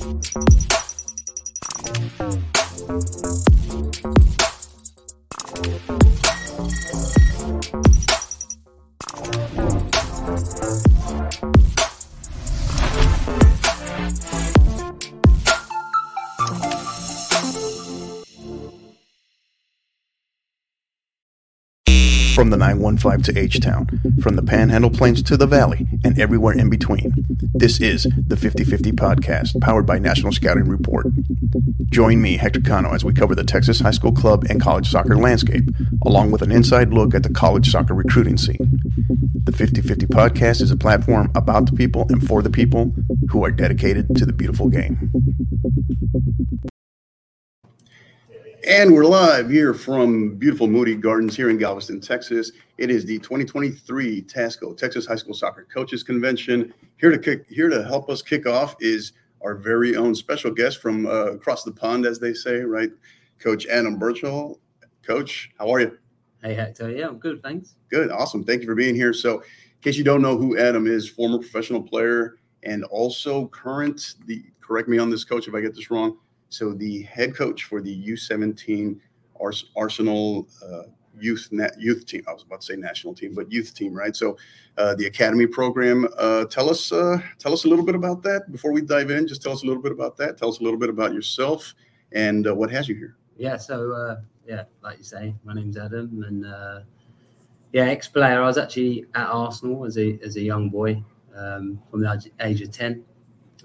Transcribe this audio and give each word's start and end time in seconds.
Thank 0.00 0.36
you. 0.36 0.87
From 22.38 22.50
the 22.50 22.56
915 22.56 23.34
to 23.34 23.36
H 23.36 23.58
Town, 23.58 23.88
from 24.22 24.36
the 24.36 24.44
Panhandle 24.44 24.90
Plains 24.90 25.24
to 25.24 25.36
the 25.36 25.48
Valley, 25.48 25.88
and 26.04 26.16
everywhere 26.20 26.56
in 26.56 26.70
between. 26.70 27.12
This 27.52 27.80
is 27.80 28.06
the 28.28 28.36
50 28.36 28.62
50 28.62 28.92
podcast, 28.92 29.60
powered 29.60 29.86
by 29.86 29.98
National 29.98 30.30
Scouting 30.30 30.68
Report. 30.68 31.08
Join 31.86 32.22
me, 32.22 32.36
Hector 32.36 32.60
Cano, 32.60 32.94
as 32.94 33.04
we 33.04 33.12
cover 33.12 33.34
the 33.34 33.42
Texas 33.42 33.80
high 33.80 33.90
school 33.90 34.12
club 34.12 34.44
and 34.48 34.62
college 34.62 34.88
soccer 34.88 35.16
landscape, 35.16 35.68
along 36.06 36.30
with 36.30 36.42
an 36.42 36.52
inside 36.52 36.94
look 36.94 37.12
at 37.12 37.24
the 37.24 37.32
college 37.32 37.72
soccer 37.72 37.92
recruiting 37.92 38.36
scene. 38.36 38.78
The 39.42 39.50
50 39.50 39.80
50 39.80 40.06
podcast 40.06 40.62
is 40.62 40.70
a 40.70 40.76
platform 40.76 41.32
about 41.34 41.66
the 41.66 41.72
people 41.72 42.06
and 42.08 42.24
for 42.24 42.40
the 42.40 42.50
people 42.50 42.94
who 43.30 43.44
are 43.44 43.50
dedicated 43.50 44.14
to 44.14 44.24
the 44.24 44.32
beautiful 44.32 44.68
game. 44.68 45.10
And 48.66 48.92
we're 48.92 49.04
live 49.04 49.48
here 49.48 49.72
from 49.72 50.34
beautiful 50.34 50.66
Moody 50.66 50.96
Gardens 50.96 51.36
here 51.36 51.48
in 51.48 51.58
Galveston, 51.58 52.00
Texas. 52.00 52.50
It 52.76 52.90
is 52.90 53.04
the 53.04 53.18
2023 53.20 54.22
TASCO 54.22 54.76
Texas 54.76 55.06
High 55.06 55.14
School 55.14 55.34
Soccer 55.34 55.66
Coaches 55.72 56.02
Convention. 56.02 56.74
Here 56.96 57.12
to 57.12 57.18
kick, 57.18 57.46
here 57.48 57.68
to 57.68 57.84
help 57.84 58.10
us 58.10 58.20
kick 58.20 58.46
off 58.46 58.74
is 58.80 59.12
our 59.42 59.54
very 59.54 59.94
own 59.94 60.12
special 60.12 60.50
guest 60.50 60.82
from 60.82 61.06
uh, 61.06 61.26
across 61.26 61.62
the 61.62 61.70
pond, 61.70 62.04
as 62.04 62.18
they 62.18 62.34
say, 62.34 62.56
right? 62.56 62.90
Coach 63.38 63.66
Adam 63.68 63.96
Birchall. 63.96 64.58
Coach, 65.06 65.50
how 65.58 65.70
are 65.70 65.80
you? 65.80 65.96
Hey 66.42 66.54
Hector, 66.54 66.90
yeah, 66.90 67.06
I'm 67.06 67.18
good, 67.18 67.40
thanks. 67.42 67.76
Good, 67.90 68.10
awesome. 68.10 68.42
Thank 68.42 68.62
you 68.62 68.66
for 68.66 68.74
being 68.74 68.96
here. 68.96 69.12
So, 69.12 69.38
in 69.40 69.82
case 69.82 69.96
you 69.96 70.04
don't 70.04 70.22
know 70.22 70.36
who 70.36 70.58
Adam 70.58 70.88
is, 70.88 71.08
former 71.08 71.38
professional 71.38 71.82
player 71.82 72.38
and 72.64 72.82
also 72.84 73.46
current. 73.48 74.16
The 74.26 74.42
correct 74.60 74.88
me 74.88 74.98
on 74.98 75.10
this, 75.10 75.22
coach, 75.22 75.46
if 75.46 75.54
I 75.54 75.60
get 75.60 75.76
this 75.76 75.92
wrong 75.92 76.18
so 76.48 76.72
the 76.72 77.02
head 77.02 77.34
coach 77.34 77.64
for 77.64 77.80
the 77.80 78.08
U17 78.08 78.98
Ars- 79.40 79.70
Arsenal 79.76 80.48
uh, 80.64 80.82
youth 81.20 81.48
youth 81.78 82.06
team. 82.06 82.22
I 82.28 82.32
was 82.32 82.42
about 82.42 82.60
to 82.60 82.66
say 82.66 82.76
national 82.76 83.14
team, 83.14 83.34
but 83.34 83.50
youth 83.50 83.74
team, 83.74 83.92
right? 83.94 84.14
So 84.14 84.36
uh, 84.76 84.94
the 84.94 85.06
academy 85.06 85.46
program. 85.46 86.06
Uh, 86.16 86.44
tell 86.44 86.70
us 86.70 86.92
uh, 86.92 87.20
tell 87.38 87.52
us 87.52 87.64
a 87.64 87.68
little 87.68 87.84
bit 87.84 87.94
about 87.94 88.22
that 88.22 88.50
before 88.50 88.72
we 88.72 88.80
dive 88.80 89.10
in. 89.10 89.26
Just 89.26 89.42
tell 89.42 89.52
us 89.52 89.62
a 89.62 89.66
little 89.66 89.82
bit 89.82 89.92
about 89.92 90.16
that. 90.18 90.38
Tell 90.38 90.48
us 90.48 90.60
a 90.60 90.62
little 90.62 90.78
bit 90.78 90.88
about 90.90 91.12
yourself 91.12 91.74
and 92.12 92.46
uh, 92.46 92.54
what 92.54 92.70
has 92.70 92.88
you 92.88 92.94
here. 92.94 93.16
Yeah, 93.36 93.56
so 93.56 93.92
uh, 93.92 94.20
yeah, 94.46 94.64
like 94.82 94.98
you 94.98 95.04
say, 95.04 95.34
my 95.44 95.54
name's 95.54 95.76
Adam, 95.76 96.24
and 96.26 96.84
yeah, 97.72 97.84
ex-player. 97.84 98.42
I 98.42 98.46
was 98.46 98.56
actually 98.56 99.04
at 99.14 99.26
Arsenal 99.28 99.84
as 99.84 99.98
a 99.98 100.18
as 100.24 100.36
a 100.36 100.40
young 100.40 100.70
boy 100.70 101.02
um, 101.36 101.80
from 101.90 102.00
the 102.00 102.12
age- 102.12 102.32
age 102.40 102.62
of 102.62 102.70
ten. 102.70 103.04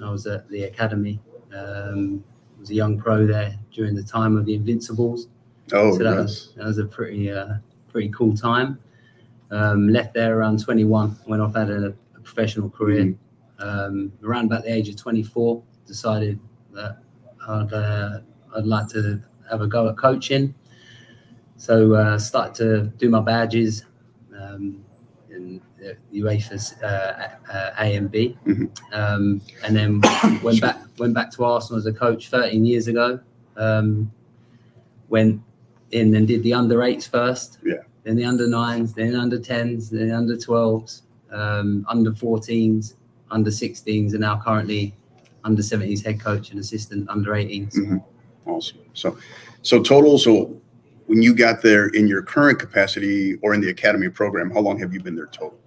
I 0.04 0.10
was 0.10 0.28
at 0.28 0.50
the 0.50 0.64
academy. 0.64 1.22
Um, 1.56 2.24
was 2.64 2.70
a 2.70 2.76
young 2.76 2.98
pro 2.98 3.28
there 3.28 3.60
during 3.74 3.94
the 3.94 4.04
time 4.04 4.38
of 4.38 4.46
the 4.46 4.56
Invincibles. 4.56 5.28
Oh, 5.74 5.98
so 5.98 6.04
that 6.04 6.16
yes. 6.16 6.22
was 6.22 6.54
that 6.56 6.66
was 6.66 6.78
a 6.78 6.86
pretty 6.86 7.30
uh, 7.30 7.56
pretty 7.92 8.10
cool 8.10 8.36
time. 8.36 8.80
Um, 9.52 9.90
left 9.90 10.14
there 10.14 10.38
around 10.40 10.64
21. 10.64 11.18
Went 11.28 11.42
off 11.42 11.56
had 11.56 11.70
a, 11.70 11.94
a 12.16 12.20
professional 12.22 12.70
career. 12.70 13.04
Mm-hmm. 13.04 13.20
Um, 13.60 14.12
around 14.24 14.46
about 14.46 14.64
the 14.64 14.74
age 14.74 14.90
of 14.90 14.98
24, 14.98 15.62
decided 15.86 16.40
that 16.74 16.98
I'd 17.48 17.74
uh, 17.74 18.20
I'd 18.56 18.66
like 18.66 18.88
to 18.90 19.22
have 19.50 19.62
a 19.62 19.68
go 19.68 19.90
at 19.90 19.98
coaching. 19.98 20.56
So 21.58 21.94
uh, 21.96 22.18
started 22.18 22.56
to 22.56 22.82
do 22.98 23.10
my 23.10 23.20
badges 23.22 23.86
um, 24.38 24.84
in 25.30 25.62
the 25.80 25.98
UEFA's 26.14 26.74
uh, 26.82 27.30
uh, 27.54 27.70
A 27.80 27.96
and 27.96 28.10
B, 28.10 28.38
Mhm. 28.46 28.70
um, 28.94 29.42
and 29.66 29.76
then 29.76 30.02
went 30.44 30.62
back 30.62 30.83
went 30.98 31.14
back 31.14 31.32
to 31.32 31.44
Arsenal 31.44 31.80
as 31.80 31.86
a 31.86 31.94
coach 31.94 32.30
13 32.30 32.66
years 32.66 32.88
ago. 32.88 33.20
Um, 33.58 34.12
went 35.10 35.42
in 35.92 36.16
and 36.16 36.28
did 36.28 36.42
the 36.44 36.54
under 36.54 36.82
eights 36.84 37.06
first, 37.08 37.60
Yeah. 37.64 37.84
then 38.04 38.16
the 38.16 38.26
under 38.26 38.48
nines, 38.48 38.94
then 38.94 39.16
under 39.16 39.38
tens, 39.40 39.90
then 39.90 40.12
under 40.12 40.36
twelves, 40.38 41.04
um, 41.32 41.86
under 41.88 42.12
14s, 42.12 42.96
under 43.30 43.52
16s, 43.52 44.14
and 44.14 44.22
now 44.22 44.40
currently 44.44 44.96
under 45.44 45.62
70s 45.62 46.04
head 46.04 46.20
coach 46.20 46.52
and 46.52 46.60
assistant 46.60 47.08
under 47.10 47.36
18s. 47.36 47.76
Mhm. 47.76 48.04
Awesome. 48.46 48.80
So, 48.94 49.18
so 49.62 49.82
total. 49.84 50.18
So, 50.18 50.60
when 51.08 51.22
you 51.22 51.36
got 51.36 51.62
there 51.62 51.88
in 51.88 52.08
your 52.08 52.22
current 52.24 52.60
capacity 52.60 53.36
or 53.42 53.54
in 53.54 53.62
the 53.62 53.70
academy 53.70 54.10
program, 54.10 54.50
how 54.52 54.62
long 54.62 54.80
have 54.80 54.94
you 54.94 55.02
been 55.02 55.16
there 55.16 55.28
total? 55.28 55.58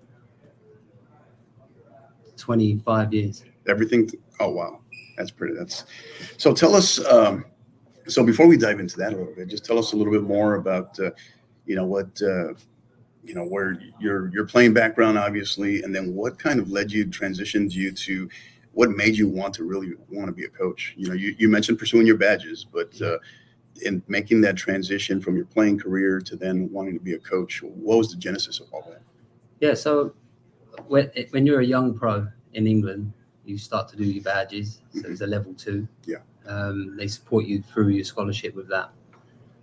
25 2.36 3.12
years. 3.14 3.44
Everything. 3.68 4.10
Oh 4.40 4.50
wow, 4.50 4.80
that's 5.16 5.30
pretty. 5.30 5.54
That's 5.54 5.84
so. 6.36 6.54
Tell 6.54 6.74
us. 6.74 7.04
Um, 7.04 7.44
so 8.08 8.24
before 8.24 8.46
we 8.46 8.56
dive 8.56 8.80
into 8.80 8.96
that 8.98 9.12
a 9.12 9.16
little 9.16 9.34
bit, 9.34 9.48
just 9.48 9.64
tell 9.64 9.78
us 9.78 9.92
a 9.92 9.96
little 9.96 10.12
bit 10.12 10.22
more 10.22 10.54
about, 10.54 10.98
uh, 11.00 11.10
you 11.64 11.74
know, 11.74 11.84
what, 11.84 12.08
uh, 12.22 12.54
you 13.24 13.34
know, 13.34 13.44
where 13.44 13.80
your 13.98 14.32
your 14.32 14.46
playing 14.46 14.72
background, 14.74 15.18
obviously, 15.18 15.82
and 15.82 15.94
then 15.94 16.14
what 16.14 16.38
kind 16.38 16.60
of 16.60 16.70
led 16.70 16.92
you, 16.92 17.06
transitioned 17.06 17.72
you 17.72 17.90
to, 17.92 18.28
what 18.72 18.90
made 18.90 19.16
you 19.16 19.28
want 19.28 19.54
to 19.54 19.64
really 19.64 19.92
want 20.10 20.28
to 20.28 20.32
be 20.32 20.44
a 20.44 20.48
coach? 20.48 20.94
You 20.96 21.08
know, 21.08 21.14
you, 21.14 21.34
you 21.38 21.48
mentioned 21.48 21.78
pursuing 21.78 22.06
your 22.06 22.16
badges, 22.16 22.64
but 22.64 23.00
uh, 23.02 23.18
in 23.82 24.02
making 24.06 24.40
that 24.42 24.56
transition 24.56 25.20
from 25.20 25.36
your 25.36 25.46
playing 25.46 25.78
career 25.78 26.20
to 26.20 26.36
then 26.36 26.70
wanting 26.70 26.94
to 26.94 27.00
be 27.00 27.14
a 27.14 27.18
coach, 27.18 27.62
what 27.62 27.98
was 27.98 28.10
the 28.10 28.18
genesis 28.18 28.60
of 28.60 28.66
all 28.72 28.86
that? 28.88 29.02
Yeah, 29.60 29.74
so 29.74 30.14
when, 30.86 31.10
when 31.30 31.46
you're 31.46 31.60
a 31.60 31.66
young 31.66 31.98
pro 31.98 32.28
in 32.52 32.66
England, 32.66 33.12
you 33.46 33.56
start 33.58 33.88
to 33.88 33.96
do 33.96 34.04
your 34.04 34.22
badges. 34.22 34.80
So 34.92 35.08
it's 35.08 35.20
a 35.20 35.26
level 35.26 35.54
two. 35.54 35.86
Yeah. 36.04 36.18
Um, 36.46 36.96
they 36.96 37.06
support 37.06 37.44
you 37.44 37.62
through 37.62 37.88
your 37.88 38.04
scholarship 38.04 38.54
with 38.54 38.68
that. 38.68 38.90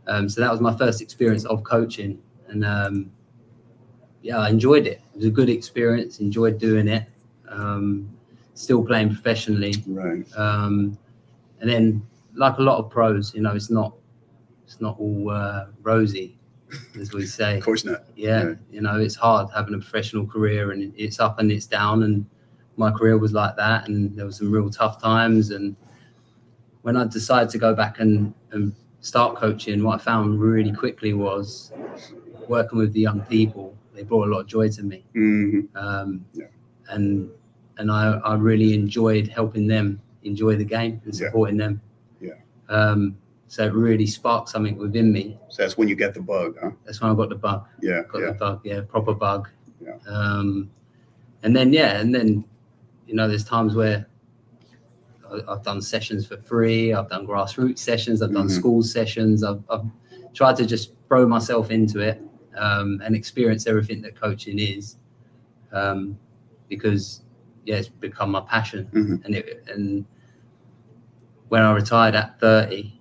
Um, 0.08 0.28
so 0.28 0.42
that 0.42 0.52
was 0.52 0.60
my 0.62 0.76
first 0.76 1.02
experience 1.02 1.46
of 1.46 1.64
coaching, 1.64 2.22
and 2.50 2.66
um, 2.66 3.12
yeah, 4.22 4.38
I 4.40 4.50
enjoyed 4.50 4.86
it. 4.88 5.02
It 5.14 5.18
was 5.18 5.26
a 5.26 5.30
good 5.30 5.50
experience. 5.50 6.20
Enjoyed 6.20 6.58
doing 6.58 6.88
it. 6.88 7.06
Um, 7.48 8.10
still 8.54 8.84
playing 8.84 9.10
professionally, 9.10 9.74
Right. 9.88 10.26
um, 10.38 10.98
and 11.60 11.70
then 11.70 12.06
like 12.36 12.58
a 12.58 12.62
lot 12.62 12.78
of 12.80 12.90
pros, 12.90 13.34
you 13.34 13.42
know, 13.42 13.56
it's 13.56 13.70
not 13.70 13.94
it's 14.66 14.80
not 14.82 15.00
all 15.00 15.30
uh, 15.30 15.68
rosy, 15.84 16.38
as 17.00 17.14
we 17.14 17.26
say 17.26 17.58
Of 17.60 17.64
course 17.64 17.86
not. 17.86 18.06
yeah, 18.16 18.44
Yeah. 18.44 18.54
you 18.72 18.82
know, 18.82 19.00
it's 19.00 19.16
hard 19.16 19.50
having 19.54 19.74
a 19.76 19.78
professional 19.78 20.26
career 20.26 20.72
and 20.72 20.94
it's 20.98 21.20
up 21.20 21.40
and 21.40 21.52
it's 21.52 21.66
down. 21.68 22.04
And 22.04 22.26
my 22.78 22.92
career 22.92 23.18
was 23.18 23.34
like 23.34 23.56
that. 23.58 23.88
And 23.88 24.16
there 24.18 24.26
were 24.26 24.32
some 24.32 24.52
real 24.52 24.70
tough 24.70 25.02
times. 25.02 25.52
And 25.52 25.76
when 26.82 26.98
I 26.98 27.06
decided 27.06 27.50
to 27.52 27.58
go 27.58 27.74
back 27.74 28.00
and, 28.00 28.34
and 28.52 28.74
start 29.02 29.36
coaching, 29.36 29.84
what 29.84 30.00
I 30.02 30.04
found 30.04 30.42
really 30.42 30.72
quickly 30.72 31.14
was 31.14 31.72
working 32.48 32.78
with 32.78 32.94
the 32.94 33.00
young 33.02 33.22
people. 33.22 33.76
They 33.94 34.04
brought 34.04 34.28
a 34.28 34.32
lot 34.32 34.42
of 34.42 34.48
joy 34.48 34.70
to 34.70 34.84
me. 34.84 35.04
hmm 35.14 35.62
Um, 35.76 36.26
Yeah. 36.34 36.48
And 36.90 37.30
and 37.78 37.92
I, 37.92 38.20
I 38.24 38.36
really 38.36 38.76
enjoyed 38.76 39.28
helping 39.30 39.66
them 39.68 40.00
enjoy 40.24 40.56
the 40.58 40.66
game 40.66 41.02
and 41.06 41.14
Yeah. 41.14 41.28
supporting 41.28 41.58
them. 41.58 41.82
Yeah. 42.22 42.34
Um, 42.70 43.18
so 43.48 43.66
it 43.66 43.74
really 43.74 44.06
sparked 44.06 44.50
something 44.50 44.78
within 44.78 45.12
me. 45.12 45.40
So 45.50 45.64
that's 45.64 45.76
when 45.78 45.88
you 45.88 45.96
get 45.96 46.14
the 46.14 46.22
bug, 46.22 46.58
huh? 46.62 46.72
That's 46.86 47.02
when 47.02 47.12
I 47.12 47.16
got 47.16 47.30
the 47.30 47.36
bug 47.36 47.66
Yeah. 47.82 48.04
got 48.12 48.20
Yeah. 48.20 48.28
the 48.28 48.34
bug, 48.34 48.62
yeah, 48.64 48.82
proper 48.82 49.14
bug. 49.14 49.50
Yeah. 49.82 49.96
Um, 50.08 50.70
and 51.44 51.56
then 51.56 51.74
yeah, 51.74 52.00
and 52.00 52.14
then 52.14 52.46
you 53.08 53.16
know, 53.16 53.28
there's 53.28 53.44
times 53.46 53.76
where 53.76 54.06
I've 55.50 55.64
done 55.64 55.82
sessions 55.82 56.28
for 56.28 56.38
free. 56.38 56.94
I've 56.94 57.10
done 57.10 57.26
grassroots 57.26 57.80
sessions. 57.80 58.22
I've 58.22 58.34
done 58.34 58.48
Mhm. 58.48 58.52
school 58.52 58.84
sessions. 58.84 59.44
I've, 59.44 59.64
I've 59.70 59.86
tried 60.34 60.56
to 60.58 60.66
just 60.66 60.92
throw 61.08 61.28
myself 61.28 61.72
into 61.72 62.00
it 62.02 62.22
um, 62.56 63.02
and 63.04 63.16
experience 63.16 63.66
everything 63.66 64.02
that 64.04 64.16
coaching 64.16 64.60
is, 64.60 64.98
um, 65.72 66.18
because 66.70 67.22
yeah, 67.66 67.78
it's 67.78 67.88
become 67.88 68.30
my 68.32 68.42
passion. 68.42 68.88
Mhm. 68.94 69.26
And 69.26 69.36
it 69.36 69.64
and 69.74 70.06
when 71.50 71.62
I 71.64 71.72
retired 71.74 72.16
at 72.16 72.40
30, 72.40 73.00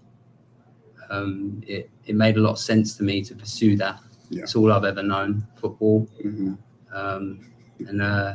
um, 1.11 1.62
it, 1.67 1.91
it 2.06 2.15
made 2.15 2.37
a 2.37 2.41
lot 2.41 2.53
of 2.53 2.59
sense 2.59 2.97
to 2.97 3.03
me 3.03 3.23
to 3.25 3.35
pursue 3.35 3.77
that. 3.77 3.99
Yeah. 4.31 4.43
It's 4.44 4.55
all 4.56 4.73
I've 4.73 4.85
ever 4.85 5.03
known, 5.03 5.47
football. 5.56 6.09
hmm 6.23 6.55
Um, 6.94 7.41
and 7.88 8.00
uh, 8.03 8.35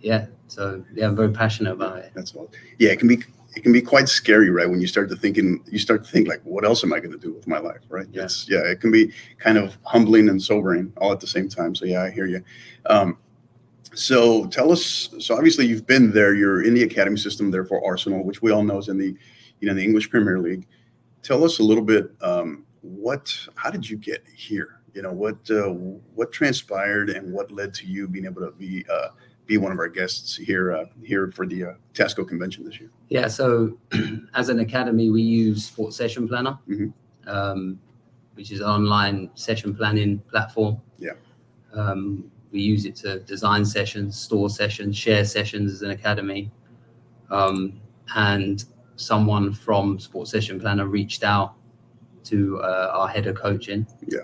yeah, 0.00 0.26
so 0.52 0.84
yeah, 0.94 1.06
I'm 1.06 1.16
very 1.16 1.32
passionate 1.32 1.72
about 1.72 1.98
it. 1.98 2.12
That's 2.14 2.34
all. 2.34 2.50
Yeah, 2.78 2.90
it 2.90 2.98
can 2.98 3.08
be 3.08 3.18
it 3.56 3.62
can 3.62 3.72
be 3.72 3.82
quite 3.82 4.08
scary, 4.08 4.50
right? 4.50 4.68
When 4.68 4.80
you 4.80 4.86
start 4.86 5.08
to 5.10 5.16
thinking, 5.16 5.62
you 5.70 5.78
start 5.78 6.04
to 6.04 6.10
think 6.10 6.28
like, 6.28 6.40
what 6.44 6.64
else 6.64 6.84
am 6.84 6.92
I 6.92 7.00
going 7.00 7.12
to 7.12 7.18
do 7.18 7.32
with 7.32 7.46
my 7.46 7.58
life, 7.58 7.80
right? 7.88 8.06
Yeah. 8.12 8.24
It's 8.24 8.48
yeah, 8.48 8.60
it 8.60 8.80
can 8.80 8.90
be 8.90 9.12
kind 9.38 9.58
of 9.58 9.76
humbling 9.84 10.28
and 10.28 10.40
sobering 10.42 10.92
all 10.98 11.12
at 11.12 11.20
the 11.20 11.26
same 11.26 11.48
time. 11.48 11.74
So 11.74 11.84
yeah, 11.84 12.02
I 12.02 12.10
hear 12.10 12.26
you. 12.26 12.42
Um, 12.86 13.18
So 13.94 14.46
tell 14.46 14.72
us. 14.72 15.10
So 15.18 15.36
obviously 15.36 15.66
you've 15.66 15.86
been 15.86 16.12
there. 16.12 16.34
You're 16.34 16.62
in 16.64 16.72
the 16.74 16.82
academy 16.82 17.18
system 17.18 17.50
there 17.50 17.66
for 17.66 17.84
Arsenal, 17.84 18.24
which 18.24 18.40
we 18.40 18.50
all 18.50 18.64
know 18.64 18.78
is 18.78 18.88
in 18.88 18.96
the, 18.96 19.14
you 19.60 19.68
know, 19.68 19.74
the 19.74 19.84
English 19.84 20.08
Premier 20.08 20.38
League. 20.38 20.66
Tell 21.22 21.44
us 21.44 21.58
a 21.58 21.62
little 21.62 21.84
bit. 21.84 22.10
Um, 22.22 22.64
what? 22.80 23.30
How 23.54 23.70
did 23.70 23.88
you 23.88 23.98
get 23.98 24.24
here? 24.34 24.80
You 24.94 25.02
know, 25.02 25.12
what 25.12 25.38
uh, 25.50 25.72
what 26.16 26.32
transpired 26.32 27.10
and 27.10 27.32
what 27.34 27.50
led 27.52 27.74
to 27.74 27.86
you 27.86 28.08
being 28.08 28.24
able 28.24 28.42
to 28.42 28.52
be 28.52 28.84
uh, 28.90 29.08
be 29.46 29.58
one 29.58 29.72
of 29.72 29.78
our 29.78 29.88
guests 29.88 30.36
here 30.36 30.72
uh, 30.72 30.84
here 31.02 31.30
for 31.32 31.46
the 31.46 31.64
uh, 31.64 31.74
Tasco 31.94 32.26
convention 32.26 32.64
this 32.64 32.80
year? 32.80 32.90
Yeah. 33.08 33.28
So 33.28 33.76
as 34.34 34.48
an 34.48 34.60
academy, 34.60 35.10
we 35.10 35.22
use 35.22 35.64
Sports 35.66 35.96
Session 35.96 36.28
Planner, 36.28 36.58
Mhm. 36.68 36.92
um, 37.26 37.78
which 38.34 38.50
is 38.52 38.60
an 38.60 38.66
online 38.66 39.30
session 39.34 39.74
planning 39.74 40.18
platform. 40.30 40.78
Yeah. 40.98 41.12
Um, 41.74 42.30
we 42.52 42.60
use 42.60 42.84
it 42.84 42.96
to 42.96 43.20
design 43.20 43.64
sessions, 43.64 44.18
store 44.18 44.50
sessions, 44.50 44.96
share 44.96 45.24
sessions 45.24 45.72
as 45.72 45.82
an 45.82 45.90
academy. 45.90 46.50
Um, 47.30 47.80
and 48.14 48.64
someone 48.96 49.52
from 49.54 49.98
Sports 49.98 50.30
Session 50.30 50.60
Planner 50.60 50.86
reached 50.86 51.24
out 51.24 51.54
to 52.24 52.60
uh, 52.62 52.90
our 52.94 53.08
head 53.08 53.26
of 53.26 53.36
coaching. 53.36 53.86
Yeah. 54.06 54.20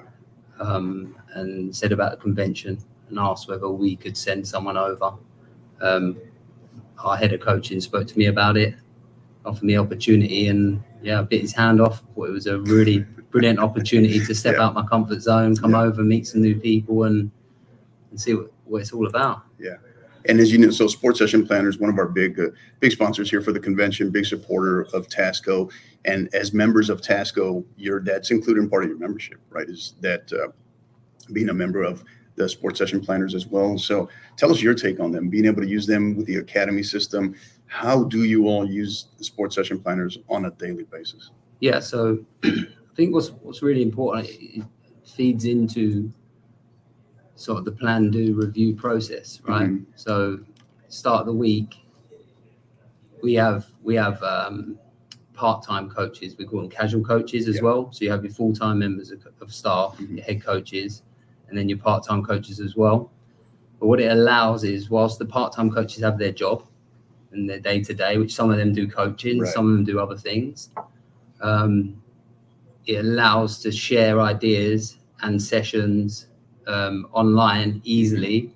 Um, 0.60 1.16
and 1.34 1.74
said 1.74 1.92
about 1.92 2.10
the 2.10 2.16
convention 2.16 2.78
and 3.08 3.18
asked 3.18 3.48
whether 3.48 3.68
we 3.68 3.96
could 3.96 4.16
send 4.16 4.46
someone 4.46 4.76
over. 4.76 5.12
Um, 5.80 6.16
our 7.04 7.16
head 7.16 7.32
of 7.32 7.40
coaching 7.40 7.80
spoke 7.80 8.06
to 8.08 8.18
me 8.18 8.26
about 8.26 8.56
it, 8.56 8.74
offered 9.44 9.64
me 9.64 9.76
opportunity, 9.78 10.48
and 10.48 10.82
yeah, 11.02 11.20
I 11.20 11.22
bit 11.22 11.40
his 11.40 11.52
hand 11.52 11.80
off. 11.80 12.02
It 12.16 12.30
was 12.32 12.46
a 12.46 12.58
really 12.60 13.00
brilliant 13.30 13.58
opportunity 13.58 14.24
to 14.24 14.34
step 14.34 14.56
Yeah. 14.56 14.64
out 14.66 14.74
my 14.74 14.84
comfort 14.86 15.20
zone, 15.20 15.54
come 15.56 15.72
Yeah. 15.72 15.82
over, 15.82 16.02
meet 16.02 16.26
some 16.26 16.42
new 16.42 16.58
people, 16.58 17.04
and 17.04 17.30
and 18.10 18.18
see 18.18 18.32
what, 18.34 18.50
what 18.64 18.80
it's 18.80 18.92
all 18.92 19.06
about. 19.06 19.42
Yeah. 19.58 19.74
And 20.24 20.40
as 20.40 20.50
you 20.50 20.56
know, 20.58 20.70
so 20.70 20.86
Sports 20.88 21.18
Session 21.18 21.46
Planner 21.46 21.68
is 21.68 21.78
one 21.78 21.90
of 21.90 21.98
our 21.98 22.08
big 22.08 22.40
uh, 22.40 22.46
big 22.80 22.90
sponsors 22.92 23.30
here 23.30 23.40
for 23.42 23.52
the 23.52 23.60
convention, 23.60 24.10
big 24.10 24.24
supporter 24.26 24.86
of 24.94 25.08
Tasco. 25.08 25.70
And 26.06 26.34
as 26.34 26.52
members 26.54 26.88
of 26.90 27.02
Tasco, 27.02 27.64
your 27.76 28.00
that's 28.00 28.30
included 28.30 28.62
in 28.62 28.70
part 28.70 28.84
of 28.84 28.88
your 28.90 28.98
membership, 28.98 29.38
right? 29.50 29.68
Is 29.68 29.94
that 30.00 30.32
uh, 30.32 30.48
being 31.32 31.50
a 31.50 31.54
member 31.54 31.82
of 31.82 32.02
the 32.38 32.48
Sports 32.48 32.78
Session 32.78 33.00
Planners 33.00 33.34
as 33.34 33.46
well? 33.46 33.76
So 33.76 34.08
tell 34.36 34.50
us 34.50 34.62
your 34.62 34.74
take 34.74 35.00
on 35.00 35.10
them, 35.12 35.28
being 35.28 35.44
able 35.44 35.60
to 35.62 35.68
use 35.68 35.86
them 35.86 36.16
with 36.16 36.26
the 36.26 36.36
academy 36.36 36.82
system. 36.82 37.34
How 37.66 38.04
do 38.04 38.24
you 38.24 38.46
all 38.46 38.66
use 38.66 39.08
the 39.18 39.24
Sports 39.24 39.56
Session 39.56 39.78
Planners 39.80 40.18
on 40.28 40.46
a 40.46 40.50
daily 40.52 40.84
basis? 40.84 41.30
Yeah, 41.60 41.80
so 41.80 42.18
I 42.44 42.50
think 42.96 43.12
what's 43.12 43.30
what's 43.42 43.62
really 43.62 43.82
important 43.82 44.28
it 44.30 44.64
feeds 45.04 45.44
into 45.44 46.10
sort 47.34 47.58
of 47.58 47.64
the 47.64 47.72
plan, 47.72 48.10
do, 48.10 48.34
review 48.34 48.74
process, 48.74 49.40
right? 49.46 49.68
Mhm. 49.68 49.84
So 49.96 50.40
start 50.88 51.20
of 51.20 51.26
the 51.26 51.32
week, 51.32 51.76
we 53.22 53.34
have 53.34 53.66
we 53.82 53.94
have 53.96 54.22
um, 54.22 54.78
part-time 55.34 55.88
coaches. 55.90 56.36
We 56.38 56.46
call 56.46 56.60
them 56.62 56.70
casual 56.70 57.04
coaches 57.04 57.46
as 57.48 57.56
Yeah. 57.56 57.62
well. 57.62 57.92
So 57.92 58.04
you 58.04 58.10
have 58.10 58.24
your 58.24 58.32
full-time 58.32 58.78
members 58.80 59.10
of, 59.12 59.24
of 59.40 59.52
staff, 59.52 59.96
Mhm. 59.98 60.16
your 60.16 60.24
head 60.24 60.42
coaches, 60.42 61.02
and 61.48 61.56
then 61.58 61.68
your 61.68 61.78
part-time 61.78 62.22
coaches 62.24 62.60
as 62.60 62.76
well. 62.76 63.10
But 63.80 63.86
what 63.86 64.00
it 64.00 64.10
allows 64.10 64.64
is, 64.64 64.90
whilst 64.90 65.18
the 65.18 65.26
part-time 65.26 65.70
coaches 65.70 66.02
have 66.02 66.18
their 66.18 66.32
job 66.32 66.64
and 67.32 67.48
their 67.48 67.60
day-to-day, 67.60 68.18
which 68.18 68.34
some 68.34 68.50
of 68.50 68.56
them 68.56 68.72
do 68.72 68.86
coaching, 68.88 69.40
Right. 69.40 69.52
some 69.52 69.66
of 69.70 69.72
them 69.76 69.84
do 69.84 70.00
other 70.00 70.16
things, 70.16 70.70
um, 71.40 72.02
it 72.86 73.04
allows 73.04 73.60
to 73.60 73.70
share 73.70 74.20
ideas 74.20 74.98
and 75.22 75.40
sessions 75.40 76.28
um, 76.66 77.06
online 77.12 77.80
easily 77.84 78.54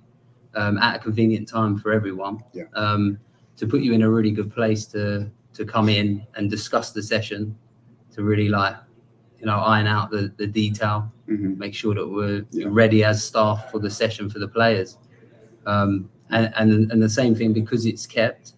um, 0.55 0.77
at 0.79 0.95
a 0.95 0.99
convenient 0.99 1.47
time 1.47 1.77
for 1.77 1.91
everyone. 1.93 2.43
Yeah. 2.53 2.63
Um, 2.75 3.19
to 3.57 3.67
put 3.67 3.81
you 3.81 3.93
in 3.93 4.01
a 4.01 4.09
really 4.09 4.31
good 4.31 4.51
place 4.51 4.85
to 4.87 5.29
to 5.53 5.65
come 5.65 5.87
in 5.87 6.25
and 6.35 6.49
discuss 6.49 6.91
the 6.91 7.03
session, 7.03 7.55
to 8.11 8.23
really 8.23 8.49
like 8.49 8.75
you 9.39 9.45
know 9.45 9.57
iron 9.57 9.85
out 9.87 10.09
the 10.09 10.33
the 10.37 10.47
detail, 10.47 11.11
Mhm. 11.37 11.57
make 11.57 11.73
sure 11.73 11.93
that 11.95 12.07
we're 12.07 12.45
Yeah. 12.51 12.67
ready 12.69 13.03
as 13.03 13.23
staff 13.23 13.71
for 13.71 13.79
the 13.79 13.89
session 13.89 14.29
for 14.29 14.39
the 14.39 14.47
players. 14.47 14.97
Um, 15.65 16.09
and, 16.29 16.51
and 16.57 16.91
and 16.91 17.01
the 17.01 17.09
same 17.09 17.35
thing 17.35 17.53
because 17.53 17.85
it's 17.85 18.05
kept 18.07 18.53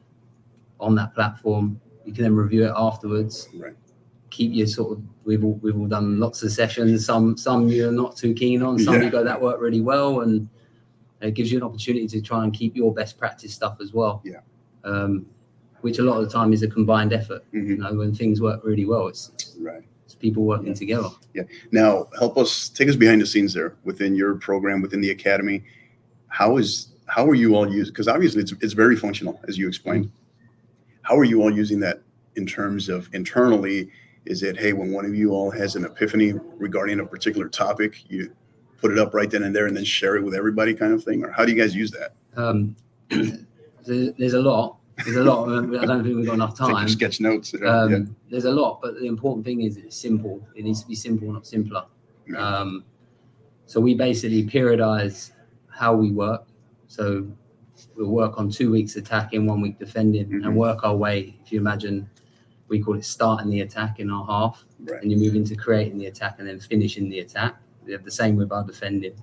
on 0.79 0.95
that 0.95 1.13
platform, 1.13 1.79
you 2.05 2.13
can 2.13 2.23
then 2.23 2.35
review 2.35 2.65
it 2.65 2.73
afterwards. 2.75 3.49
Right. 3.57 3.75
Keep 4.29 4.53
your 4.53 4.67
sort 4.67 4.93
of 4.97 5.03
we've 5.23 5.43
all 5.43 5.59
we've 5.61 5.77
all 5.77 5.87
done 5.87 6.19
lots 6.19 6.43
of 6.43 6.51
sessions. 6.51 7.05
Some 7.05 7.37
some 7.37 7.67
you're 7.69 7.91
not 7.91 8.15
too 8.15 8.33
keen 8.33 8.61
on. 8.61 8.77
Some 8.79 8.95
Yeah. 8.95 9.03
you 9.03 9.09
go 9.09 9.23
that 9.23 9.41
worked 9.41 9.61
really 9.61 9.81
well, 9.81 10.21
and 10.21 10.47
it 11.21 11.33
gives 11.33 11.51
you 11.51 11.57
an 11.57 11.63
opportunity 11.63 12.07
to 12.07 12.21
try 12.21 12.43
and 12.43 12.53
keep 12.53 12.75
your 12.75 12.93
best 12.93 13.17
practice 13.17 13.53
stuff 13.53 13.77
as 13.81 13.93
well. 13.93 14.21
Yeah. 14.25 14.41
Um, 14.83 15.25
which 15.81 15.99
a 15.99 16.03
lot 16.03 16.17
of 16.19 16.25
the 16.25 16.31
time 16.31 16.51
is 16.53 16.63
a 16.63 16.67
combined 16.67 17.13
effort. 17.13 17.43
You 17.51 17.61
Mhm. 17.61 17.77
know, 17.79 17.93
when 17.95 18.13
things 18.13 18.41
work 18.41 18.63
really 18.63 18.85
well, 18.85 19.07
it's, 19.07 19.31
it's, 19.35 19.55
Right. 19.59 19.83
It's 20.05 20.15
people 20.15 20.43
working 20.43 20.73
together. 20.73 21.09
Yeah. 21.33 21.43
Now, 21.71 22.07
help 22.17 22.37
us 22.37 22.69
take 22.69 22.87
us 22.87 22.95
behind 22.95 23.21
the 23.21 23.25
scenes 23.25 23.53
there 23.53 23.75
within 23.83 24.15
your 24.15 24.35
program, 24.35 24.81
within 24.81 25.01
the 25.01 25.09
academy. 25.09 25.63
How 26.27 26.57
is 26.57 26.89
how 27.07 27.27
are 27.27 27.35
you 27.35 27.55
all 27.55 27.71
using? 27.71 27.91
Because 27.91 28.07
obviously, 28.07 28.41
it's 28.41 28.53
it's 28.61 28.73
very 28.73 28.95
functional, 28.95 29.39
as 29.47 29.57
you 29.57 29.67
explained. 29.67 30.11
How 31.01 31.17
are 31.17 31.23
you 31.23 31.41
all 31.41 31.53
using 31.53 31.79
that 31.81 32.01
in 32.35 32.45
terms 32.45 32.87
of 32.89 33.09
internally? 33.13 33.89
Is 34.25 34.43
it 34.43 34.57
hey, 34.57 34.73
when 34.73 34.91
one 34.91 35.05
of 35.05 35.15
you 35.15 35.31
all 35.31 35.51
has 35.51 35.75
an 35.75 35.85
epiphany 35.85 36.33
regarding 36.57 36.99
a 36.99 37.05
particular 37.05 37.49
topic, 37.49 38.09
you 38.09 38.31
put 38.77 38.91
it 38.91 38.99
up 38.99 39.13
right 39.13 39.29
then 39.29 39.43
and 39.43 39.55
there, 39.55 39.65
and 39.65 39.75
then 39.75 39.83
share 39.83 40.15
it 40.15 40.23
with 40.23 40.35
everybody, 40.35 40.73
kind 40.73 40.93
of 40.93 41.03
thing, 41.03 41.23
or 41.23 41.31
how 41.31 41.45
do 41.45 41.51
you 41.51 41.57
guys 41.57 41.75
use 41.75 41.91
that? 41.91 42.13
Um, 42.35 42.75
there's 43.85 44.33
a 44.33 44.41
lot. 44.41 44.77
There's 45.03 45.17
a 45.17 45.23
lot. 45.23 45.49
I 45.49 45.85
don't 45.85 46.03
think 46.03 46.15
we've 46.15 46.25
got 46.25 46.35
enough 46.35 46.57
time. 46.57 46.87
sketch 46.87 47.19
notes. 47.19 47.53
uh, 47.53 47.67
Um, 47.67 47.91
yeah. 47.91 47.99
There's 48.29 48.45
a 48.45 48.51
lot, 48.51 48.79
but 48.81 48.95
the 48.95 49.05
important 49.05 49.45
thing 49.45 49.61
is 49.61 49.77
it's 49.77 49.97
simple. 49.97 50.45
It 50.55 50.63
needs 50.63 50.81
to 50.81 50.87
be 50.87 50.95
simple, 50.95 51.31
not 51.33 51.45
simpler. 51.45 51.83
Yeah. 52.27 52.37
Um, 52.37 52.85
so 53.65 53.81
we 53.81 53.93
basically 53.95 54.43
periodize 54.45 55.31
how 55.69 55.93
we 55.95 56.11
work. 56.11 56.47
So 56.87 57.27
we'll 57.97 58.09
work 58.09 58.37
on 58.37 58.49
two 58.49 58.71
weeks 58.71 58.95
attacking, 58.95 59.45
one 59.45 59.59
week 59.61 59.77
defending, 59.79 60.27
Mhm. 60.29 60.45
and 60.45 60.55
work 60.55 60.83
our 60.85 60.95
way. 60.95 61.37
If 61.43 61.51
you 61.51 61.59
imagine, 61.59 62.09
we 62.69 62.79
call 62.79 62.95
it 62.95 63.03
starting 63.05 63.49
the 63.49 63.61
attack 63.61 63.99
in 63.99 64.09
our 64.09 64.25
half, 64.25 64.65
Right. 64.85 65.01
and 65.01 65.11
you 65.11 65.17
move 65.17 65.35
into 65.35 65.55
creating 65.55 65.97
the 65.97 66.05
attack 66.05 66.39
and 66.39 66.47
then 66.47 66.59
finishing 66.59 67.09
the 67.09 67.19
attack. 67.19 67.61
We 67.85 67.91
have 67.91 68.03
the 68.05 68.11
same 68.11 68.35
with 68.37 68.51
our 68.51 68.63
defending. 68.63 69.13